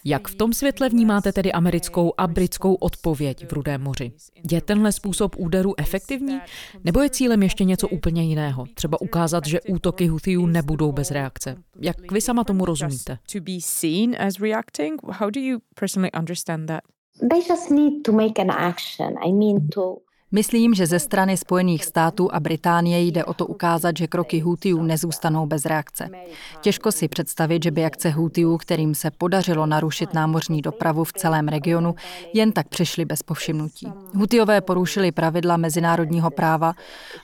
Jak 0.05 0.27
v 0.27 0.35
tom 0.35 0.53
světle 0.53 0.89
vnímáte 0.89 1.31
tedy 1.33 1.51
americkou 1.51 2.13
a 2.17 2.27
britskou 2.27 2.73
odpověď 2.73 3.45
v 3.49 3.53
Rudém 3.53 3.81
moři? 3.81 4.11
Je 4.51 4.61
tenhle 4.61 4.91
způsob 4.91 5.35
úderu 5.37 5.73
efektivní? 5.79 6.39
Nebo 6.83 7.01
je 7.01 7.09
cílem 7.09 7.43
ještě 7.43 7.63
něco 7.63 7.87
úplně 7.87 8.23
jiného? 8.23 8.65
Třeba 8.73 9.01
ukázat, 9.01 9.45
že 9.45 9.61
útoky 9.61 10.07
Houthiů 10.07 10.45
nebudou 10.45 10.91
bez 10.91 11.11
reakce. 11.11 11.57
Jak 11.81 12.11
vy 12.11 12.21
sama 12.21 12.43
tomu 12.43 12.65
rozumíte? 12.65 13.17
They 17.19 17.39
just 17.49 17.71
need 17.71 18.03
to 18.05 18.11
make 18.11 18.41
an 18.41 18.51
action. 18.51 19.15
I 19.23 19.31
mean 19.31 19.67
to 19.67 19.97
Myslím, 20.31 20.73
že 20.73 20.87
ze 20.87 20.99
strany 20.99 21.37
Spojených 21.37 21.85
států 21.85 22.33
a 22.33 22.39
Británie 22.39 22.99
jde 22.99 23.25
o 23.25 23.33
to 23.33 23.45
ukázat, 23.45 23.97
že 23.97 24.07
kroky 24.07 24.39
Houthiů 24.39 24.83
nezůstanou 24.83 25.45
bez 25.45 25.65
reakce. 25.65 26.09
Těžko 26.61 26.91
si 26.91 27.07
představit, 27.07 27.63
že 27.63 27.71
by 27.71 27.85
akce 27.85 28.09
Houthiů, 28.09 28.57
kterým 28.57 28.95
se 28.95 29.11
podařilo 29.11 29.65
narušit 29.65 30.13
námořní 30.13 30.61
dopravu 30.61 31.03
v 31.03 31.13
celém 31.13 31.47
regionu, 31.47 31.95
jen 32.33 32.51
tak 32.51 32.67
přešly 32.67 33.05
bez 33.05 33.23
povšimnutí. 33.23 33.87
Houthiové 34.15 34.61
porušili 34.61 35.11
pravidla 35.11 35.57
mezinárodního 35.57 36.31
práva. 36.31 36.73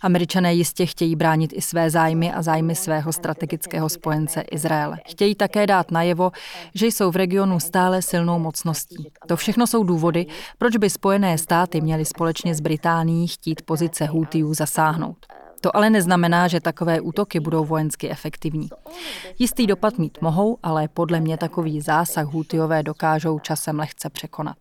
Američané 0.01 0.53
jistě 0.53 0.85
chtějí 0.85 1.15
bránit 1.15 1.51
i 1.53 1.61
své 1.61 1.89
zájmy 1.89 2.33
a 2.33 2.41
zájmy 2.41 2.75
svého 2.75 3.13
strategického 3.13 3.89
spojence 3.89 4.41
Izraele. 4.41 4.97
Chtějí 5.07 5.35
také 5.35 5.67
dát 5.67 5.91
najevo, 5.91 6.31
že 6.75 6.87
jsou 6.87 7.11
v 7.11 7.15
regionu 7.15 7.59
stále 7.59 8.01
silnou 8.01 8.39
mocností. 8.39 9.07
To 9.27 9.35
všechno 9.35 9.67
jsou 9.67 9.83
důvody, 9.83 10.25
proč 10.57 10.77
by 10.77 10.89
Spojené 10.89 11.37
státy 11.37 11.81
měly 11.81 12.05
společně 12.05 12.55
s 12.55 12.59
Británií 12.59 12.90
Británií 12.91 13.27
chtít 13.27 13.61
pozice 13.61 14.05
Houthiů 14.05 14.53
zasáhnout. 14.53 15.25
To 15.61 15.75
ale 15.75 15.89
neznamená, 15.89 16.47
že 16.47 16.59
takové 16.59 17.01
útoky 17.01 17.39
budou 17.39 17.65
vojensky 17.65 18.09
efektivní. 18.09 18.69
Jistý 19.39 19.67
dopad 19.67 19.97
mít 19.97 20.17
mohou, 20.21 20.57
ale 20.63 20.87
podle 20.87 21.19
mě 21.19 21.37
takový 21.37 21.81
zásah 21.81 22.25
Houthijové 22.25 22.83
dokážou 22.83 23.39
časem 23.39 23.79
lehce 23.79 24.09
překonat. 24.09 24.57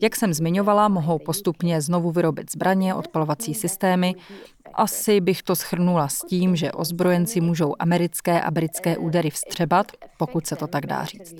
Jak 0.00 0.16
jsem 0.16 0.34
zmiňovala, 0.34 0.88
mohou 0.88 1.18
postupně 1.18 1.80
znovu 1.80 2.10
vyrobit 2.10 2.52
zbraně, 2.52 2.94
odpalovací 2.94 3.54
systémy. 3.54 4.14
Asi 4.74 5.20
bych 5.20 5.42
to 5.42 5.56
schrnula 5.56 6.08
s 6.08 6.18
tím, 6.18 6.56
že 6.56 6.72
ozbrojenci 6.72 7.40
můžou 7.40 7.74
americké 7.78 8.40
a 8.40 8.50
britské 8.50 8.98
údery 8.98 9.30
vstřebat, 9.30 9.92
pokud 10.18 10.46
se 10.46 10.56
to 10.56 10.66
tak 10.66 10.86
dá 10.86 11.04
říct. 11.04 11.34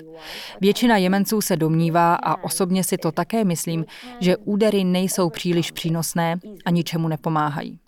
Většina 0.61 0.97
Jemenců 0.97 1.41
se 1.41 1.55
domnívá, 1.55 2.15
a 2.15 2.43
osobně 2.43 2.83
si 2.83 2.97
to 2.97 3.11
také 3.11 3.43
myslím, 3.43 3.85
že 4.19 4.37
údery 4.37 4.83
nejsou 4.83 5.29
příliš 5.29 5.71
přínosné 5.71 6.39
a 6.65 6.69
ničemu 6.69 7.07
nepomáhají. 7.07 7.79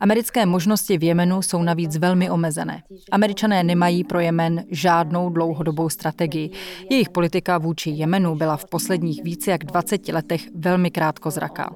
Americké 0.00 0.46
možnosti 0.46 0.98
v 0.98 1.02
Jemenu 1.02 1.42
jsou 1.42 1.62
navíc 1.62 1.96
velmi 1.96 2.30
omezené. 2.30 2.82
Američané 3.10 3.64
nemají 3.64 4.04
pro 4.04 4.20
Jemen 4.20 4.64
žádnou 4.70 5.30
dlouhodobou 5.30 5.88
strategii. 5.88 6.50
Jejich 6.90 7.08
politika 7.08 7.58
vůči 7.58 7.90
Jemenu 7.90 8.34
byla 8.34 8.56
v 8.56 8.64
posledních 8.64 9.22
více 9.24 9.50
jak 9.50 9.64
20 9.64 10.08
letech 10.08 10.42
velmi 10.54 10.90
krátkozraká. 10.90 11.74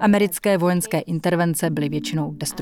Americké 0.00 0.58
vojenské 0.58 0.98
intervence 0.98 1.70
byly 1.70 1.88
většinou 1.88 2.32
destruktivní. 2.32 2.55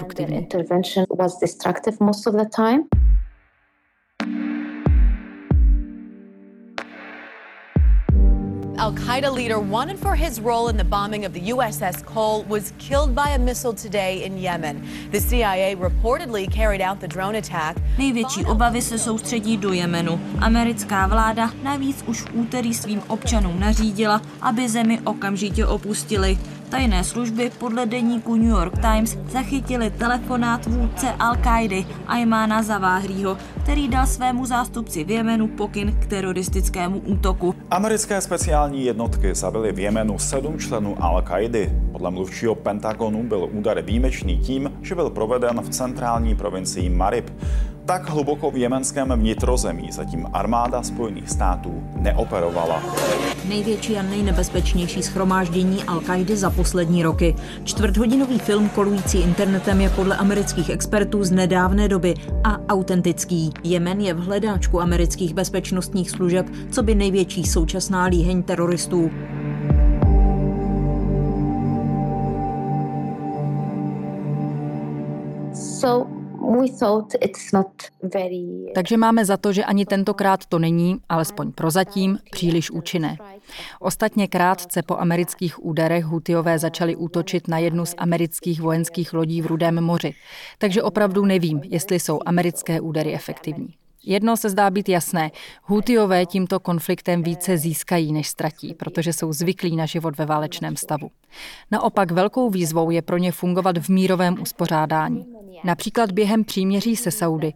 Al 8.76 8.92
Qaeda 8.92 9.32
leader 9.32 9.58
wanted 9.58 9.98
for 9.98 10.14
his 10.14 10.40
role 10.40 10.68
in 10.68 10.76
the 10.76 10.84
bombing 10.84 11.24
of 11.24 11.32
the 11.32 11.40
USS 11.40 12.04
Cole 12.04 12.44
was 12.48 12.72
killed 12.78 13.14
by 13.14 13.30
a 13.30 13.38
missile 13.38 13.72
today 13.72 14.24
in 14.24 14.36
Yemen. 14.36 14.82
The 15.10 15.20
CIA 15.20 15.76
reportedly 15.76 16.52
carried 16.52 16.82
out 16.82 17.00
the 17.00 17.08
drone 17.08 17.36
attack. 17.36 17.76
Největší 17.98 18.44
obavy 18.44 18.82
se 18.82 18.98
soustředí 18.98 19.56
do 19.56 19.72
Jemenu. 19.72 20.20
Americká 20.40 21.06
vláda 21.06 21.50
navíc 21.62 22.04
už 22.06 22.20
v 22.20 22.34
úterý 22.34 22.74
svým 22.74 23.02
občanům 23.08 23.60
nařídila, 23.60 24.22
aby 24.40 24.68
zemi 24.68 25.00
okamžitě 25.00 25.66
opustili. 25.66 26.38
Tajné 26.74 27.04
služby 27.04 27.50
podle 27.58 27.86
deníku 27.86 28.36
New 28.36 28.48
York 28.48 28.78
Times 28.78 29.18
zachytili 29.28 29.90
telefonát 29.90 30.66
vůdce 30.66 31.06
Al-Kaidy 31.18 31.86
Aymana 32.06 32.62
Zaváhrího, 32.62 33.36
který 33.62 33.88
dal 33.88 34.06
svému 34.06 34.46
zástupci 34.46 35.04
v 35.04 35.10
Jemenu 35.10 35.48
pokyn 35.48 35.96
k 36.00 36.06
teroristickému 36.06 36.98
útoku. 36.98 37.54
Americké 37.70 38.20
speciální 38.20 38.84
jednotky 38.84 39.34
zabily 39.34 39.72
v 39.72 39.78
Jemenu 39.78 40.18
sedm 40.18 40.58
členů 40.58 40.94
Al-Kaidy. 40.94 41.70
Podle 41.92 42.10
mluvčího 42.10 42.54
Pentagonu 42.54 43.22
byl 43.22 43.48
úder 43.52 43.82
výjimečný 43.82 44.38
tím, 44.38 44.72
že 44.82 44.94
byl 44.94 45.10
proveden 45.10 45.60
v 45.60 45.68
centrální 45.68 46.34
provincii 46.34 46.90
Marib. 46.90 47.30
Tak 47.86 48.08
hluboko 48.08 48.50
v 48.50 48.56
jemenském 48.56 49.12
vnitrozemí 49.12 49.92
zatím 49.92 50.26
armáda 50.32 50.82
Spojených 50.82 51.30
států 51.30 51.82
neoperovala. 51.96 52.82
Největší 53.48 53.96
a 53.96 54.02
nejnebezpečnější 54.02 55.02
schromáždění 55.02 55.84
al 55.84 56.00
za 56.34 56.50
poslední 56.50 57.02
roky. 57.02 57.36
Čtvrthodinový 57.64 58.38
film 58.38 58.68
kolující 58.68 59.18
internetem 59.18 59.80
je 59.80 59.90
podle 59.90 60.16
amerických 60.16 60.70
expertů 60.70 61.24
z 61.24 61.30
nedávné 61.30 61.88
doby 61.88 62.14
a 62.44 62.58
autentický. 62.68 63.52
Jemen 63.62 64.00
je 64.00 64.14
v 64.14 64.18
hledáčku 64.18 64.80
amerických 64.80 65.34
bezpečnostních 65.34 66.10
služeb, 66.10 66.46
co 66.70 66.82
by 66.82 66.94
největší 66.94 67.44
současná 67.44 68.04
líheň 68.04 68.42
teroristů. 68.42 69.10
So 75.52 76.13
takže 78.74 78.96
máme 78.96 79.24
za 79.24 79.36
to, 79.36 79.52
že 79.52 79.64
ani 79.64 79.86
tentokrát 79.86 80.46
to 80.46 80.58
není, 80.58 80.98
alespoň 81.08 81.52
prozatím, 81.52 82.18
příliš 82.30 82.70
účinné. 82.70 83.16
Ostatně 83.80 84.28
krátce 84.28 84.82
po 84.82 84.96
amerických 84.96 85.64
úderech 85.64 86.04
Hutiové 86.04 86.58
začali 86.58 86.96
útočit 86.96 87.48
na 87.48 87.58
jednu 87.58 87.86
z 87.86 87.94
amerických 87.98 88.60
vojenských 88.60 89.12
lodí 89.12 89.42
v 89.42 89.46
Rudém 89.46 89.84
moři. 89.84 90.14
Takže 90.58 90.82
opravdu 90.82 91.24
nevím, 91.24 91.60
jestli 91.64 92.00
jsou 92.00 92.20
americké 92.26 92.80
údery 92.80 93.14
efektivní. 93.14 93.74
Jedno 94.06 94.36
se 94.36 94.50
zdá 94.50 94.70
být 94.70 94.88
jasné. 94.88 95.30
Hutiové 95.62 96.26
tímto 96.26 96.60
konfliktem 96.60 97.22
více 97.22 97.58
získají, 97.58 98.12
než 98.12 98.28
ztratí, 98.28 98.74
protože 98.74 99.12
jsou 99.12 99.32
zvyklí 99.32 99.76
na 99.76 99.86
život 99.86 100.18
ve 100.18 100.26
válečném 100.26 100.76
stavu. 100.76 101.10
Naopak 101.70 102.10
velkou 102.10 102.50
výzvou 102.50 102.90
je 102.90 103.02
pro 103.02 103.18
ně 103.18 103.32
fungovat 103.32 103.78
v 103.78 103.88
mírovém 103.88 104.42
uspořádání. 104.42 105.43
Například 105.64 106.12
během 106.12 106.44
příměří 106.44 106.96
se 106.96 107.10
Saudy, 107.10 107.52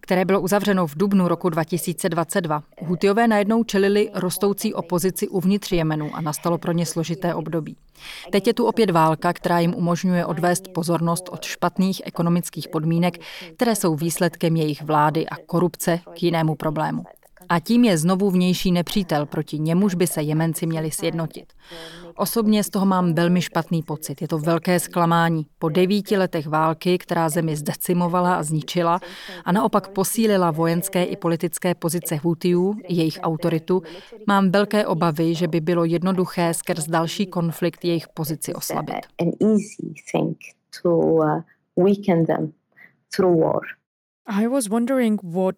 které 0.00 0.24
bylo 0.24 0.40
uzavřeno 0.40 0.86
v 0.86 0.96
dubnu 0.96 1.28
roku 1.28 1.48
2022. 1.48 2.62
Hutiové 2.82 3.28
najednou 3.28 3.64
čelili 3.64 4.10
rostoucí 4.14 4.74
opozici 4.74 5.28
uvnitř 5.28 5.72
Jemenu 5.72 6.10
a 6.14 6.20
nastalo 6.20 6.58
pro 6.58 6.72
ně 6.72 6.86
složité 6.86 7.34
období. 7.34 7.76
Teď 8.32 8.46
je 8.46 8.54
tu 8.54 8.66
opět 8.66 8.90
válka, 8.90 9.32
která 9.32 9.58
jim 9.58 9.74
umožňuje 9.74 10.26
odvést 10.26 10.68
pozornost 10.68 11.28
od 11.28 11.44
špatných 11.44 12.02
ekonomických 12.04 12.68
podmínek, 12.68 13.18
které 13.54 13.76
jsou 13.76 13.94
výsledkem 13.94 14.56
jejich 14.56 14.82
vlády 14.82 15.28
a 15.28 15.36
korupce 15.46 16.00
k 16.14 16.22
jinému 16.22 16.54
problému. 16.54 17.04
A 17.52 17.60
tím 17.60 17.84
je 17.84 17.98
znovu 17.98 18.30
vnější 18.30 18.72
nepřítel, 18.72 19.26
proti 19.26 19.58
němuž 19.58 19.94
by 19.94 20.06
se 20.06 20.22
Jemenci 20.22 20.66
měli 20.66 20.90
sjednotit. 20.90 21.52
Osobně 22.16 22.64
z 22.64 22.70
toho 22.70 22.86
mám 22.86 23.14
velmi 23.14 23.42
špatný 23.42 23.82
pocit. 23.82 24.22
Je 24.22 24.28
to 24.28 24.38
velké 24.38 24.80
zklamání. 24.80 25.46
Po 25.58 25.68
devíti 25.68 26.16
letech 26.16 26.46
války, 26.46 26.98
která 26.98 27.28
zemi 27.28 27.56
zdecimovala 27.56 28.34
a 28.36 28.42
zničila 28.42 29.00
a 29.44 29.52
naopak 29.52 29.88
posílila 29.88 30.50
vojenské 30.50 31.04
i 31.04 31.16
politické 31.16 31.74
pozice 31.74 32.16
Hutiů, 32.16 32.76
jejich 32.88 33.18
autoritu, 33.22 33.82
mám 34.26 34.50
velké 34.50 34.86
obavy, 34.86 35.34
že 35.34 35.48
by 35.48 35.60
bylo 35.60 35.84
jednoduché 35.84 36.54
skrz 36.54 36.86
další 36.86 37.26
konflikt 37.26 37.84
jejich 37.84 38.08
pozici 38.08 38.54
oslabit. 38.54 38.96
I 44.26 44.46
was 44.46 44.68
wondering 44.68 45.22
what 45.22 45.56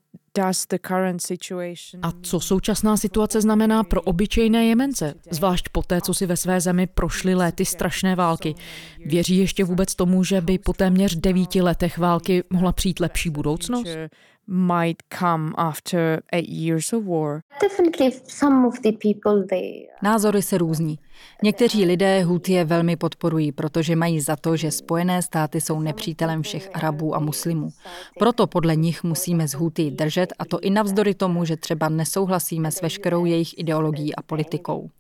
a 2.03 2.12
co 2.23 2.40
současná 2.40 2.97
situace 2.97 3.40
znamená 3.40 3.85
pro 3.85 4.03
obyčejné 4.03 4.64
Jemence, 4.66 5.14
zvlášť 5.31 5.68
po 5.73 5.83
té, 5.83 6.01
co 6.01 6.14
si 6.14 6.27
ve 6.27 6.37
své 6.37 6.61
zemi 6.61 6.87
prošly 6.87 7.35
léty 7.35 7.64
strašné 7.64 8.16
války? 8.16 8.55
Věří 9.07 9.37
ještě 9.37 9.64
vůbec 9.64 9.95
tomu, 9.95 10.25
že 10.25 10.40
by 10.40 10.59
po 10.59 10.73
téměř 10.73 11.16
devíti 11.16 11.62
letech 11.62 11.99
války 11.99 12.45
mohla 12.51 12.73
přijít 12.73 13.01
lepší 13.01 13.31
budoucnost? 13.31 13.88
Might 14.46 15.02
come 15.18 15.52
after 15.57 16.22
eight 16.33 16.48
years 16.48 16.92
of 16.92 17.05
war. 17.05 17.40
Definitely 17.62 18.12
some 18.28 18.66
of 18.66 18.74
the 18.81 18.92
people 18.92 19.46
they... 19.50 19.87
Názory 20.02 20.42
se 20.42 20.59
různí. 20.59 20.98
Někteří 21.42 21.85
lidé 21.85 22.22
Hutie 22.22 22.64
velmi 22.64 22.96
podporují, 22.96 23.52
protože 23.52 23.96
mají 23.96 24.20
za 24.20 24.37
to, 24.37 24.57
že 24.57 24.70
Spojené 24.70 25.22
státy 25.22 25.61
jsou 25.61 25.81
nepřítelem 25.81 26.42
všech 26.42 26.70
Arabů 26.74 27.14
a 27.14 27.18
muslimů. 27.18 27.68
Proto 28.18 28.46
podle 28.46 28.76
nich 28.76 29.05
musíme 29.05 29.48
z 29.48 29.55
Huty 29.55 29.90
držet 29.90 30.33
a 30.38 30.44
to 30.44 30.61
i 30.61 30.70
navzdory 30.70 31.14
tomu, 31.14 31.44
že 31.44 31.57
třeba 31.57 31.88
nesouhlasíme 31.88 32.70
s 32.70 32.83
veškerou 32.83 33.24
jejich 33.24 33.59
ideologií 33.59 34.14
a 34.14 34.22
politikou. 34.22 34.90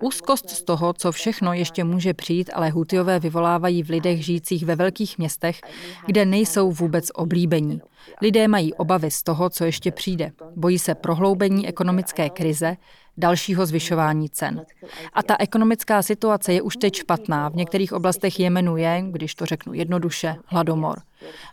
Úzkost 0.00 0.50
z 0.50 0.62
toho, 0.62 0.92
co 0.92 1.12
všechno 1.12 1.52
ještě 1.52 1.84
může 1.84 2.14
přijít, 2.14 2.50
ale 2.54 2.70
Hutiové 2.70 3.18
vyvolávají 3.18 3.82
v 3.82 3.88
lidech 3.88 4.24
žijících 4.24 4.64
ve 4.64 4.76
velkých 4.76 5.18
městech, 5.18 5.60
kde 6.06 6.24
nejsou 6.24 6.72
vůbec 6.72 7.10
oblíbení. 7.14 7.80
Lidé 8.22 8.48
mají 8.48 8.74
obavy 8.74 9.10
z 9.10 9.22
toho, 9.22 9.50
co 9.50 9.64
ještě 9.64 9.90
přijde. 9.90 10.32
Bojí 10.56 10.78
se 10.78 10.94
prohloubení 10.94 11.68
ekonomické 11.68 12.30
krize, 12.30 12.76
dalšího 13.16 13.66
zvyšování 13.66 14.30
cen. 14.30 14.66
A 15.12 15.22
ta 15.22 15.36
ekonomická 15.38 16.02
situace 16.02 16.52
je 16.52 16.62
už 16.62 16.76
teď 16.76 16.94
špatná. 16.94 17.48
V 17.48 17.54
některých 17.54 17.92
oblastech 17.92 18.40
Jemenu 18.40 18.76
je, 18.76 19.02
když 19.10 19.34
to 19.34 19.46
řeknu 19.46 19.74
jednoduše, 19.74 20.36
hladomor. 20.46 20.98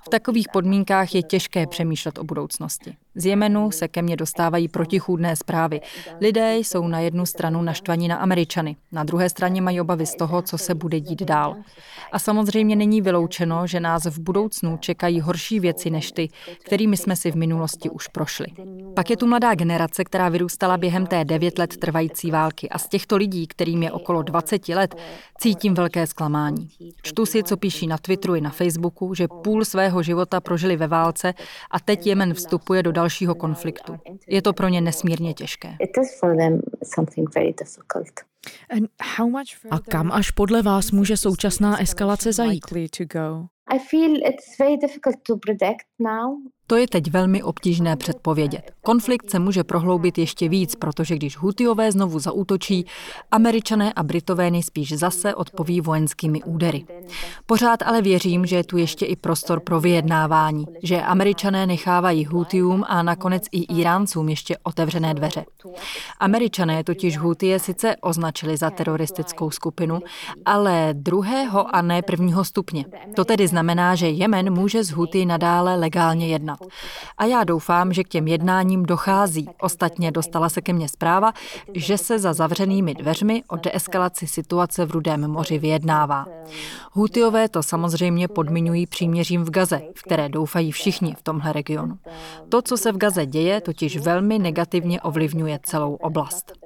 V 0.06 0.10
takových 0.10 0.48
podmínkách 0.54 1.16
je 1.16 1.24
těžké 1.24 1.68
přemýšlet 1.68 2.18
o 2.18 2.24
budoucnosti. 2.24 2.96
Z 3.16 3.26
Jemenu 3.26 3.72
se 3.72 3.88
ke 3.88 4.02
mně 4.02 4.16
dostávají 4.16 4.68
protichůdné 4.68 5.36
zprávy. 5.36 5.82
Lidé 6.22 6.56
jsou 6.56 6.88
na 6.88 7.00
jednu 7.00 7.26
stranu 7.26 7.62
naštvaní 7.62 8.08
na 8.08 8.16
Američany, 8.16 8.76
na 8.92 9.04
druhé 9.04 9.30
straně 9.30 9.62
mají 9.62 9.82
obavy 9.82 10.06
z 10.06 10.16
toho, 10.16 10.42
co 10.42 10.58
se 10.58 10.76
bude 10.76 11.00
dít 11.00 11.22
dál. 11.22 11.56
A 12.12 12.20
samozřejmě 12.20 12.76
není 12.76 13.02
vyloučeno, 13.02 13.68
že 13.68 13.80
nás 13.80 14.06
v 14.06 14.20
budoucnu 14.20 14.78
čekají 14.78 15.22
horší 15.22 15.60
věci 15.60 15.90
než 15.90 16.12
ty, 16.12 16.30
kterými 16.66 16.98
jsme 16.98 17.16
si 17.16 17.32
v 17.32 17.36
minulosti 17.36 17.90
už 17.90 18.08
prošli. 18.08 18.48
Pak 18.96 19.10
je 19.10 19.18
tu 19.18 19.28
mladá 19.28 19.56
generace, 19.56 20.04
která 20.04 20.30
vyrůstala 20.30 20.78
během 20.78 21.08
té 21.08 21.26
devět 21.26 21.58
let 21.58 21.78
trvající 21.78 22.32
války 22.32 22.70
a 22.70 22.78
z 22.78 22.88
těchto 22.88 23.18
lidí, 23.18 23.48
kterým 23.48 23.84
je 23.84 23.92
okolo 23.92 24.22
20 24.22 24.70
let, 24.70 24.96
cítím 25.38 25.74
velké 25.74 26.08
zklamání. 26.08 26.70
Čtu 27.02 27.26
si, 27.26 27.44
co 27.44 27.58
píší 27.58 27.88
na 27.88 27.98
Twitteru 27.98 28.36
i 28.36 28.42
na 28.42 28.50
Facebooku, 28.50 29.14
že 29.14 29.28
půl 29.44 29.66
svého 29.66 30.04
života 30.04 30.40
prožili 30.40 30.76
ve 30.76 30.88
válce 30.88 31.34
a 31.72 31.80
teď 31.80 32.08
Jemen 32.08 32.34
vstupuje 32.34 32.84
do 32.84 32.92
dalšího 33.04 33.36
konfliktu. 33.36 34.00
Je 34.28 34.42
to 34.42 34.54
pro 34.54 34.68
ně 34.68 34.82
nesmírně 34.82 35.34
těžké. 35.34 35.76
A 39.72 39.80
kam 39.80 40.12
až 40.12 40.32
podle 40.32 40.62
vás 40.62 40.92
může 40.92 41.18
současná 41.18 41.82
eskalace 41.82 42.34
zajít? 42.34 42.66
I 43.72 43.80
feel 43.80 44.16
it's 44.16 44.60
very 44.60 44.78
difficult 44.78 45.16
to 45.28 45.38
predict 45.38 45.86
now. 46.00 46.36
To 46.68 46.78
je 46.78 46.88
teď 46.88 47.12
velmi 47.12 47.44
obtížné 47.44 47.96
předpovědět. 47.96 48.72
Konflikt 48.82 49.30
se 49.30 49.40
může 49.40 49.64
prohloubit 49.64 50.18
ještě 50.18 50.50
víc, 50.50 50.76
protože 50.76 51.16
když 51.16 51.38
Hutiové 51.38 51.92
znovu 51.92 52.20
zaútočí, 52.20 52.86
američané 53.32 53.94
a 53.94 54.04
britové 54.04 54.52
nejspíš 54.52 54.98
zase 54.98 55.36
odpoví 55.36 55.82
vojenskými 55.82 56.44
údery. 56.44 56.86
Pořád 57.46 57.82
ale 57.82 58.02
věřím, 58.02 58.46
že 58.46 58.56
je 58.56 58.64
tu 58.64 58.78
ještě 58.78 59.06
i 59.06 59.16
prostor 59.16 59.60
pro 59.60 59.80
vyjednávání, 59.80 60.66
že 60.84 61.02
američané 61.02 61.68
nechávají 61.68 62.26
Hutiům 62.26 62.84
a 62.88 63.04
nakonec 63.04 63.44
i 63.52 63.80
Iráncům 63.80 64.30
ještě 64.30 64.58
otevřené 64.64 65.14
dveře. 65.14 65.46
Američané 66.20 66.84
totiž 66.84 67.18
Hutie 67.18 67.60
sice 67.60 67.96
označili 68.34 68.58
za 68.58 68.70
teroristickou 68.70 69.52
skupinu, 69.52 70.00
ale 70.46 70.90
druhého 70.94 71.76
a 71.76 71.82
ne 71.82 72.02
prvního 72.02 72.44
stupně. 72.44 72.86
To 73.16 73.26
tedy 73.26 73.48
znamená, 73.48 73.96
že 73.96 74.10
Jemen 74.10 74.54
může 74.54 74.84
z 74.84 74.92
Huty 74.92 75.26
nadále 75.26 75.76
legálně 75.76 76.28
jednat. 76.28 76.60
A 77.18 77.26
já 77.26 77.44
doufám, 77.44 77.94
že 77.94 78.04
k 78.04 78.08
těm 78.08 78.28
jednáním 78.28 78.84
dochází. 78.84 79.50
Ostatně 79.62 80.12
dostala 80.12 80.50
se 80.50 80.62
ke 80.62 80.74
mně 80.74 80.90
zpráva, 80.90 81.34
že 81.74 81.98
se 81.98 82.20
za 82.20 82.34
zavřenými 82.34 82.94
dveřmi 82.96 83.44
o 83.48 83.56
deeskalaci 83.56 84.28
situace 84.28 84.86
v 84.86 84.92
Rudém 84.92 85.28
moři 85.28 85.60
vyjednává. 85.60 86.26
Hutiové 86.92 87.50
to 87.50 87.64
samozřejmě 87.64 88.28
podmiňují 88.28 88.88
příměřím 88.88 89.44
v 89.44 89.50
Gaze, 89.50 89.82
v 89.96 90.04
které 90.04 90.30
doufají 90.30 90.72
všichni 90.72 91.16
v 91.16 91.24
tomhle 91.24 91.54
regionu. 91.54 91.98
To, 92.50 92.62
co 92.62 92.78
se 92.78 92.92
v 92.92 92.98
Gaze 92.98 93.26
děje, 93.26 93.62
totiž 93.62 93.98
velmi 93.98 94.40
negativně 94.40 95.02
ovlivňuje 95.02 95.60
celou 95.64 95.94
oblast. 95.96 96.63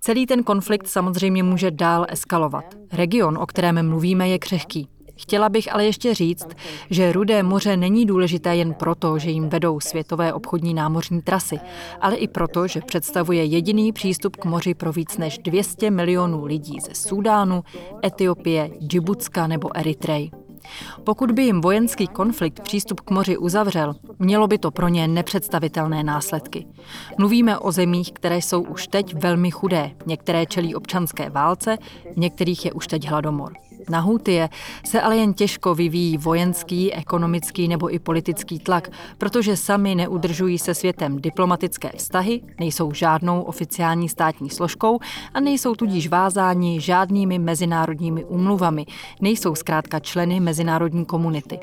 Celý 0.00 0.26
ten 0.26 0.42
konflikt 0.42 0.88
samozřejmě 0.88 1.42
může 1.42 1.70
dál 1.70 2.06
eskalovat. 2.08 2.64
Region, 2.92 3.38
o 3.38 3.46
kterém 3.46 3.88
mluvíme, 3.88 4.28
je 4.28 4.38
křehký. 4.38 4.88
Chtěla 5.16 5.48
bych 5.48 5.74
ale 5.74 5.84
ještě 5.84 6.14
říct, 6.14 6.46
že 6.90 7.12
Rudé 7.12 7.42
moře 7.42 7.76
není 7.76 8.06
důležité 8.06 8.56
jen 8.56 8.74
proto, 8.74 9.18
že 9.18 9.30
jim 9.30 9.48
vedou 9.48 9.80
světové 9.80 10.32
obchodní 10.32 10.74
námořní 10.74 11.22
trasy, 11.22 11.58
ale 12.00 12.16
i 12.16 12.28
proto, 12.28 12.66
že 12.66 12.80
představuje 12.80 13.44
jediný 13.44 13.92
přístup 13.92 14.36
k 14.36 14.44
moři 14.44 14.74
pro 14.74 14.92
víc 14.92 15.18
než 15.18 15.38
200 15.38 15.90
milionů 15.90 16.44
lidí 16.44 16.80
ze 16.80 16.94
Súdánu, 16.94 17.64
Etiopie, 18.04 18.70
Džibutska 18.86 19.46
nebo 19.46 19.76
Eritrej. 19.76 20.30
Pokud 21.04 21.30
by 21.30 21.42
jim 21.42 21.60
vojenský 21.60 22.06
konflikt 22.06 22.60
přístup 22.60 23.00
k 23.00 23.10
moři 23.10 23.36
uzavřel, 23.38 23.94
mělo 24.18 24.46
by 24.46 24.58
to 24.58 24.70
pro 24.70 24.88
ně 24.88 25.08
nepředstavitelné 25.08 26.04
následky. 26.04 26.66
Mluvíme 27.18 27.58
o 27.58 27.72
zemích, 27.72 28.12
které 28.12 28.36
jsou 28.36 28.62
už 28.62 28.88
teď 28.88 29.14
velmi 29.14 29.50
chudé. 29.50 29.90
Některé 30.06 30.46
čelí 30.46 30.74
občanské 30.74 31.30
válce, 31.30 31.78
některých 32.16 32.64
je 32.64 32.72
už 32.72 32.86
teď 32.86 33.08
hladomor. 33.08 33.52
Na 33.88 34.00
Houtie 34.00 34.48
se 34.84 35.00
ale 35.00 35.16
jen 35.16 35.34
těžko 35.34 35.74
vyvíjí 35.74 36.16
vojenský, 36.18 36.92
ekonomický 36.92 37.68
nebo 37.68 37.94
i 37.94 37.98
politický 37.98 38.58
tlak, 38.58 38.90
protože 39.18 39.56
sami 39.56 39.94
neudržují 39.94 40.58
se 40.58 40.74
světem 40.74 41.20
diplomatické 41.20 41.90
vztahy, 41.96 42.40
nejsou 42.60 42.92
žádnou 42.92 43.42
oficiální 43.42 44.08
státní 44.08 44.50
složkou 44.50 44.98
a 45.34 45.40
nejsou 45.40 45.74
tudíž 45.74 46.08
vázáni 46.08 46.80
žádnými 46.80 47.38
mezinárodními 47.38 48.24
úmluvami, 48.24 48.86
nejsou 49.20 49.54
zkrátka 49.54 50.00
členy 50.00 50.40
mezinárodní 50.40 51.04
komunity. 51.04 51.58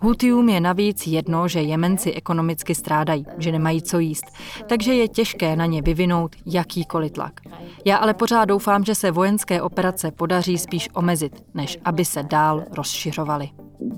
Hutium 0.00 0.48
je 0.48 0.60
navíc 0.60 1.06
jedno, 1.06 1.48
že 1.48 1.60
Jemenci 1.60 2.12
ekonomicky 2.12 2.74
strádají, 2.74 3.26
že 3.38 3.52
nemají 3.52 3.82
co 3.82 3.98
jíst, 3.98 4.24
takže 4.66 4.94
je 4.94 5.08
těžké 5.08 5.56
na 5.56 5.66
ně 5.66 5.82
vyvinout 5.82 6.36
jakýkoliv 6.46 7.12
tlak. 7.12 7.40
Já 7.84 7.96
ale 7.96 8.14
pořád 8.14 8.44
doufám, 8.44 8.84
že 8.84 8.94
se 8.94 9.10
vojenské 9.10 9.62
operace 9.62 10.10
podaří 10.10 10.58
spíš 10.58 10.88
omezit, 10.94 11.42
než 11.54 11.78
aby 11.84 12.04
se 12.04 12.22
dál 12.22 12.64
rozšiřovaly. 12.70 13.48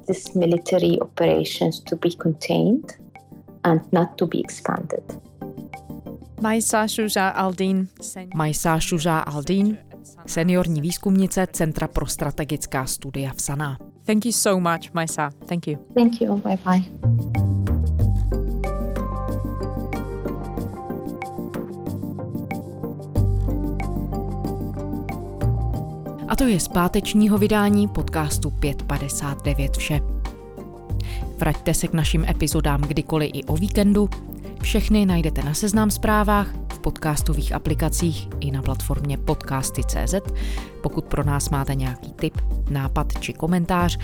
This 0.06 0.34
military 0.34 1.00
operations 1.00 1.80
to 1.80 1.96
be 1.96 2.08
contained 2.22 2.92
and 3.62 3.92
not 3.92 4.08
to 4.16 4.26
be 4.26 4.38
expanded. 4.38 5.18
Maisa 6.40 6.86
Shuja 6.86 7.28
Aldin. 7.28 7.88
Maisa 8.34 8.78
Shuja 8.80 9.18
Aldin, 9.18 9.78
seniorní 10.26 10.80
výzkumnice 10.80 11.46
Centra 11.52 11.88
pro 11.88 12.06
strategická 12.06 12.86
studia 12.86 13.32
v 13.36 13.42
Sana. 13.42 13.78
Thank 14.06 14.26
you 14.26 14.32
so 14.32 14.60
much, 14.60 14.92
Maisa. 14.94 15.30
Thank 15.48 15.66
you. 15.66 15.78
Thank 15.94 16.20
you. 16.20 16.36
Bye 16.36 16.58
bye. 16.64 18.05
To 26.38 26.44
je 26.44 26.60
z 26.60 26.68
pátečního 26.68 27.38
vydání 27.38 27.88
podcastu 27.88 28.50
559 28.50 29.76
vše. 29.76 30.00
Vraťte 31.38 31.74
se 31.74 31.88
k 31.88 31.92
našim 31.92 32.24
epizodám 32.24 32.80
kdykoliv 32.80 33.30
i 33.34 33.44
o 33.44 33.56
víkendu. 33.56 34.08
Všechny 34.62 35.06
najdete 35.06 35.42
na 35.42 35.54
Seznam 35.54 35.90
zprávách, 35.90 36.48
v 36.72 36.78
podcastových 36.78 37.52
aplikacích 37.52 38.28
i 38.40 38.50
na 38.50 38.62
platformě 38.62 39.18
podcasty.cz. 39.18 40.14
Pokud 40.82 41.04
pro 41.04 41.24
nás 41.24 41.50
máte 41.50 41.74
nějaký 41.74 42.12
tip, 42.12 42.40
nápad 42.70 43.12
či 43.20 43.32
komentář, 43.32 43.98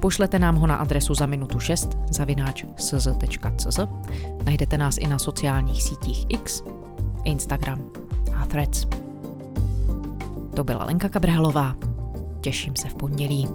pošlete 0.00 0.38
nám 0.38 0.56
ho 0.56 0.66
na 0.66 0.76
adresu 0.76 1.14
za 1.14 1.26
minutu 1.26 1.60
6 1.60 1.98
zavináč. 2.10 2.64
Najdete 4.44 4.78
nás 4.78 4.98
i 4.98 5.06
na 5.06 5.18
sociálních 5.18 5.82
sítích 5.82 6.26
X, 6.28 6.62
Instagram 7.24 7.84
a 8.36 8.46
Threads. 8.46 8.99
To 10.60 10.64
byla 10.64 10.84
Lenka 10.84 11.08
Kabrhalová. 11.08 11.76
Těším 12.40 12.76
se 12.76 12.88
v 12.88 12.94
pondělí. 12.94 13.48